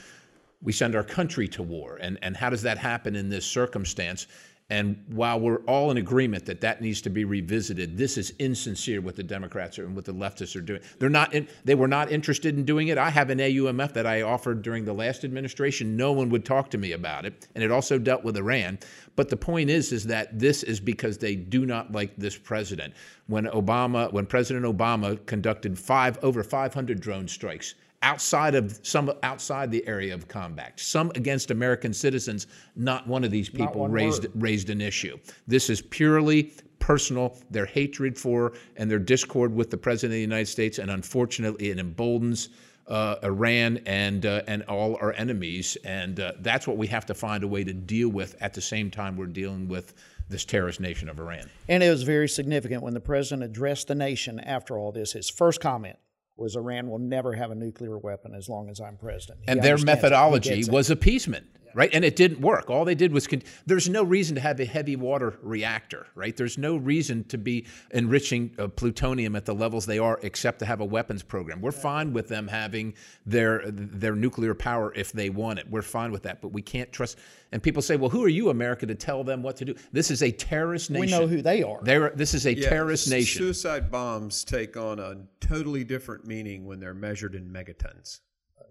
we 0.61 0.71
send 0.71 0.95
our 0.95 1.03
country 1.03 1.47
to 1.47 1.63
war. 1.63 1.97
And, 2.01 2.19
and 2.21 2.35
how 2.35 2.49
does 2.49 2.61
that 2.63 2.77
happen 2.77 3.15
in 3.15 3.29
this 3.29 3.45
circumstance? 3.45 4.27
And 4.71 5.03
while 5.07 5.39
we're 5.39 5.61
all 5.61 5.89
in 5.89 5.97
agreement 5.97 6.45
that 6.45 6.61
that 6.61 6.79
needs 6.79 7.01
to 7.01 7.09
be 7.09 7.25
revisited, 7.25 7.97
this 7.97 8.17
is 8.17 8.33
insincere 8.37 9.01
what 9.01 9.15
the 9.15 9.23
Democrats 9.23 9.79
are 9.79 9.85
and 9.85 9.95
what 9.95 10.05
the 10.05 10.13
leftists 10.13 10.55
are 10.55 10.61
doing. 10.61 10.81
They're 10.99 11.09
not. 11.09 11.33
In, 11.33 11.47
they 11.65 11.73
were 11.73 11.87
not 11.87 12.11
interested 12.11 12.55
in 12.55 12.65
doing 12.65 12.89
it. 12.89 12.97
I 12.97 13.09
have 13.09 13.31
an 13.31 13.39
AUMF 13.39 13.93
that 13.93 14.05
I 14.05 14.21
offered 14.21 14.61
during 14.61 14.85
the 14.85 14.93
last 14.93 15.23
administration. 15.23 15.97
No 15.97 16.11
one 16.11 16.29
would 16.29 16.45
talk 16.45 16.69
to 16.71 16.77
me 16.77 16.91
about 16.91 17.25
it, 17.25 17.47
and 17.55 17.63
it 17.63 17.71
also 17.71 17.97
dealt 17.97 18.23
with 18.23 18.37
Iran. 18.37 18.77
But 19.15 19.29
the 19.29 19.37
point 19.37 19.71
is, 19.71 19.91
is 19.91 20.05
that 20.05 20.37
this 20.37 20.61
is 20.61 20.79
because 20.79 21.17
they 21.17 21.35
do 21.35 21.65
not 21.65 21.91
like 21.91 22.15
this 22.15 22.37
president. 22.37 22.93
When 23.25 23.45
Obama, 23.45 24.13
when 24.13 24.27
President 24.27 24.65
Obama 24.65 25.25
conducted 25.25 25.79
five 25.79 26.19
over 26.23 26.43
500 26.43 26.99
drone 26.99 27.27
strikes 27.27 27.73
outside 28.01 28.55
of 28.55 28.79
some 28.83 29.11
outside 29.23 29.71
the 29.71 29.85
area 29.87 30.13
of 30.13 30.27
combat, 30.27 30.79
some 30.79 31.11
against 31.15 31.51
American 31.51 31.93
citizens. 31.93 32.47
Not 32.75 33.07
one 33.07 33.23
of 33.23 33.31
these 33.31 33.49
people 33.49 33.87
raised 33.87 34.23
word. 34.23 34.41
raised 34.41 34.69
an 34.69 34.81
issue. 34.81 35.17
This 35.47 35.69
is 35.69 35.81
purely 35.81 36.53
personal. 36.79 37.37
Their 37.51 37.65
hatred 37.65 38.17
for 38.17 38.53
and 38.77 38.89
their 38.89 38.99
discord 38.99 39.53
with 39.53 39.69
the 39.69 39.77
president 39.77 40.13
of 40.13 40.17
the 40.17 40.21
United 40.21 40.47
States, 40.47 40.79
and 40.79 40.91
unfortunately, 40.91 41.69
it 41.69 41.79
emboldens. 41.79 42.49
Uh, 42.87 43.19
Iran 43.21 43.79
and 43.85 44.25
uh, 44.25 44.41
and 44.47 44.63
all 44.63 44.95
our 44.95 45.13
enemies, 45.13 45.77
and 45.83 46.19
uh, 46.19 46.31
that's 46.39 46.65
what 46.65 46.75
we 46.75 46.87
have 46.87 47.05
to 47.05 47.13
find 47.13 47.43
a 47.43 47.47
way 47.47 47.63
to 47.63 47.71
deal 47.71 48.09
with. 48.09 48.35
At 48.41 48.55
the 48.55 48.61
same 48.61 48.89
time, 48.89 49.15
we're 49.15 49.27
dealing 49.27 49.67
with 49.67 49.93
this 50.27 50.43
terrorist 50.43 50.79
nation 50.79 51.07
of 51.07 51.19
Iran. 51.19 51.47
And 51.67 51.83
it 51.83 51.89
was 51.91 52.01
very 52.01 52.27
significant 52.27 52.81
when 52.81 52.95
the 52.95 52.99
president 52.99 53.43
addressed 53.43 53.89
the 53.89 53.95
nation 53.95 54.39
after 54.39 54.75
all 54.79 54.91
this. 54.91 55.11
His 55.11 55.29
first 55.29 55.61
comment 55.61 55.97
was 56.39 56.55
Iran 56.55 56.89
will 56.89 56.99
never 56.99 57.33
have 57.33 57.51
a 57.51 57.55
nuclear 57.55 57.97
weapon 57.97 58.33
as 58.33 58.49
long 58.49 58.69
as 58.69 58.79
I'm 58.79 58.97
president. 58.97 59.39
He 59.43 59.51
and 59.51 59.61
their 59.61 59.77
methodology 59.77 60.63
was 60.69 60.89
appeasement 60.89 61.47
right? 61.73 61.89
And 61.93 62.03
it 62.03 62.15
didn't 62.15 62.41
work. 62.41 62.69
All 62.69 62.85
they 62.85 62.95
did 62.95 63.11
was 63.11 63.27
con- 63.27 63.43
there's 63.65 63.89
no 63.89 64.03
reason 64.03 64.35
to 64.35 64.41
have 64.41 64.59
a 64.59 64.65
heavy 64.65 64.95
water 64.95 65.37
reactor, 65.41 66.07
right? 66.15 66.35
There's 66.35 66.57
no 66.57 66.77
reason 66.77 67.23
to 67.25 67.37
be 67.37 67.65
enriching 67.91 68.51
uh, 68.57 68.67
plutonium 68.67 69.35
at 69.35 69.45
the 69.45 69.55
levels 69.55 69.85
they 69.85 69.99
are, 69.99 70.19
except 70.23 70.59
to 70.59 70.65
have 70.65 70.81
a 70.81 70.85
weapons 70.85 71.23
program. 71.23 71.61
We're 71.61 71.71
fine 71.71 72.13
with 72.13 72.27
them 72.27 72.47
having 72.47 72.93
their 73.25 73.63
their 73.71 74.15
nuclear 74.15 74.53
power 74.53 74.93
if 74.95 75.11
they 75.11 75.29
want 75.29 75.59
it. 75.59 75.69
We're 75.69 75.81
fine 75.81 76.11
with 76.11 76.23
that, 76.23 76.41
but 76.41 76.49
we 76.49 76.61
can't 76.61 76.91
trust. 76.91 77.17
And 77.51 77.63
people 77.63 77.81
say, 77.81 77.95
"Well, 77.95 78.09
who 78.09 78.23
are 78.23 78.29
you, 78.29 78.49
America, 78.49 78.85
to 78.85 78.95
tell 78.95 79.23
them 79.23 79.41
what 79.41 79.57
to 79.57 79.65
do?" 79.65 79.75
This 79.91 80.11
is 80.11 80.21
a 80.23 80.31
terrorist 80.31 80.91
nation. 80.91 81.01
We 81.01 81.11
know 81.11 81.27
who 81.27 81.41
they 81.41 81.63
are. 81.63 81.79
They're, 81.81 82.11
this 82.11 82.33
is 82.33 82.45
a 82.45 82.55
yeah, 82.55 82.69
terrorist 82.69 83.09
nation. 83.09 83.39
Suicide 83.41 83.89
bombs 83.89 84.43
take 84.43 84.77
on 84.77 84.99
a 84.99 85.17
totally 85.39 85.83
different 85.83 86.25
meaning 86.25 86.65
when 86.65 86.79
they're 86.79 86.93
measured 86.93 87.35
in 87.35 87.49
megatons. 87.49 88.19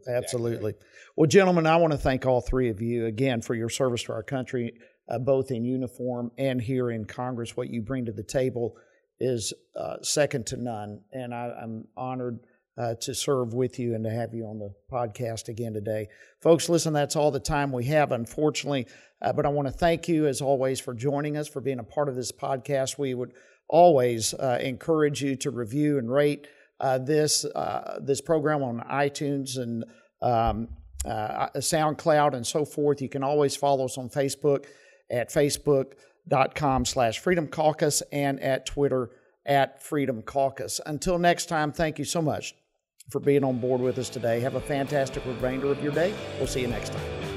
Absolutely. 0.08 0.74
Well, 1.16 1.26
gentlemen, 1.26 1.66
I 1.66 1.76
want 1.76 1.92
to 1.92 1.98
thank 1.98 2.26
all 2.26 2.40
three 2.40 2.70
of 2.70 2.80
you 2.80 3.06
again 3.06 3.42
for 3.42 3.54
your 3.54 3.68
service 3.68 4.02
to 4.04 4.12
our 4.12 4.22
country, 4.22 4.72
uh, 5.08 5.18
both 5.18 5.50
in 5.50 5.64
uniform 5.64 6.30
and 6.38 6.60
here 6.60 6.90
in 6.90 7.04
Congress. 7.04 7.56
What 7.56 7.68
you 7.70 7.82
bring 7.82 8.06
to 8.06 8.12
the 8.12 8.22
table 8.22 8.76
is 9.20 9.52
uh, 9.76 9.96
second 10.02 10.46
to 10.46 10.56
none, 10.56 11.00
and 11.12 11.34
I, 11.34 11.52
am 11.60 11.86
honored 11.96 12.40
uh, 12.78 12.94
to 13.00 13.14
serve 13.14 13.52
with 13.52 13.78
you 13.78 13.94
and 13.94 14.04
to 14.04 14.10
have 14.10 14.32
you 14.32 14.44
on 14.44 14.58
the 14.58 14.72
podcast 14.90 15.48
again 15.48 15.74
today. 15.74 16.08
Folks, 16.40 16.68
listen, 16.68 16.92
that's 16.92 17.16
all 17.16 17.32
the 17.32 17.40
time 17.40 17.72
we 17.72 17.84
have, 17.86 18.12
unfortunately, 18.12 18.86
uh, 19.20 19.32
but 19.32 19.44
I 19.44 19.48
want 19.48 19.66
to 19.66 19.72
thank 19.72 20.06
you, 20.06 20.26
as 20.26 20.40
always, 20.40 20.78
for 20.78 20.94
joining 20.94 21.36
us, 21.36 21.48
for 21.48 21.60
being 21.60 21.80
a 21.80 21.84
part 21.84 22.08
of 22.08 22.14
this 22.14 22.30
podcast. 22.30 22.96
We 22.96 23.14
would 23.14 23.32
always 23.68 24.32
uh, 24.34 24.58
encourage 24.62 25.22
you 25.22 25.34
to 25.36 25.50
review 25.50 25.98
and 25.98 26.10
rate 26.10 26.46
this 26.98 27.44
uh, 27.44 27.98
this 28.02 28.20
program 28.20 28.62
on 28.62 28.80
iTunes 28.90 29.58
and 29.58 29.84
um, 30.22 30.68
uh, 31.04 31.48
SoundCloud 31.56 32.34
and 32.34 32.46
so 32.46 32.64
forth. 32.64 33.00
You 33.00 33.08
can 33.08 33.22
always 33.22 33.56
follow 33.56 33.84
us 33.84 33.98
on 33.98 34.08
Facebook 34.08 34.66
at 35.10 35.30
facebook.com 35.30 36.84
slash 36.84 37.18
Freedom 37.18 37.46
Caucus 37.48 38.02
and 38.12 38.40
at 38.40 38.66
Twitter 38.66 39.10
at 39.46 39.82
Freedom 39.82 40.22
Caucus. 40.22 40.80
Until 40.86 41.18
next 41.18 41.46
time, 41.46 41.72
thank 41.72 41.98
you 41.98 42.04
so 42.04 42.20
much 42.20 42.54
for 43.10 43.20
being 43.20 43.42
on 43.42 43.58
board 43.58 43.80
with 43.80 43.98
us 43.98 44.10
today. 44.10 44.40
Have 44.40 44.54
a 44.54 44.60
fantastic 44.60 45.24
remainder 45.24 45.72
of 45.72 45.82
your 45.82 45.92
day. 45.92 46.14
We'll 46.38 46.46
see 46.46 46.60
you 46.60 46.68
next 46.68 46.92
time. 46.92 47.27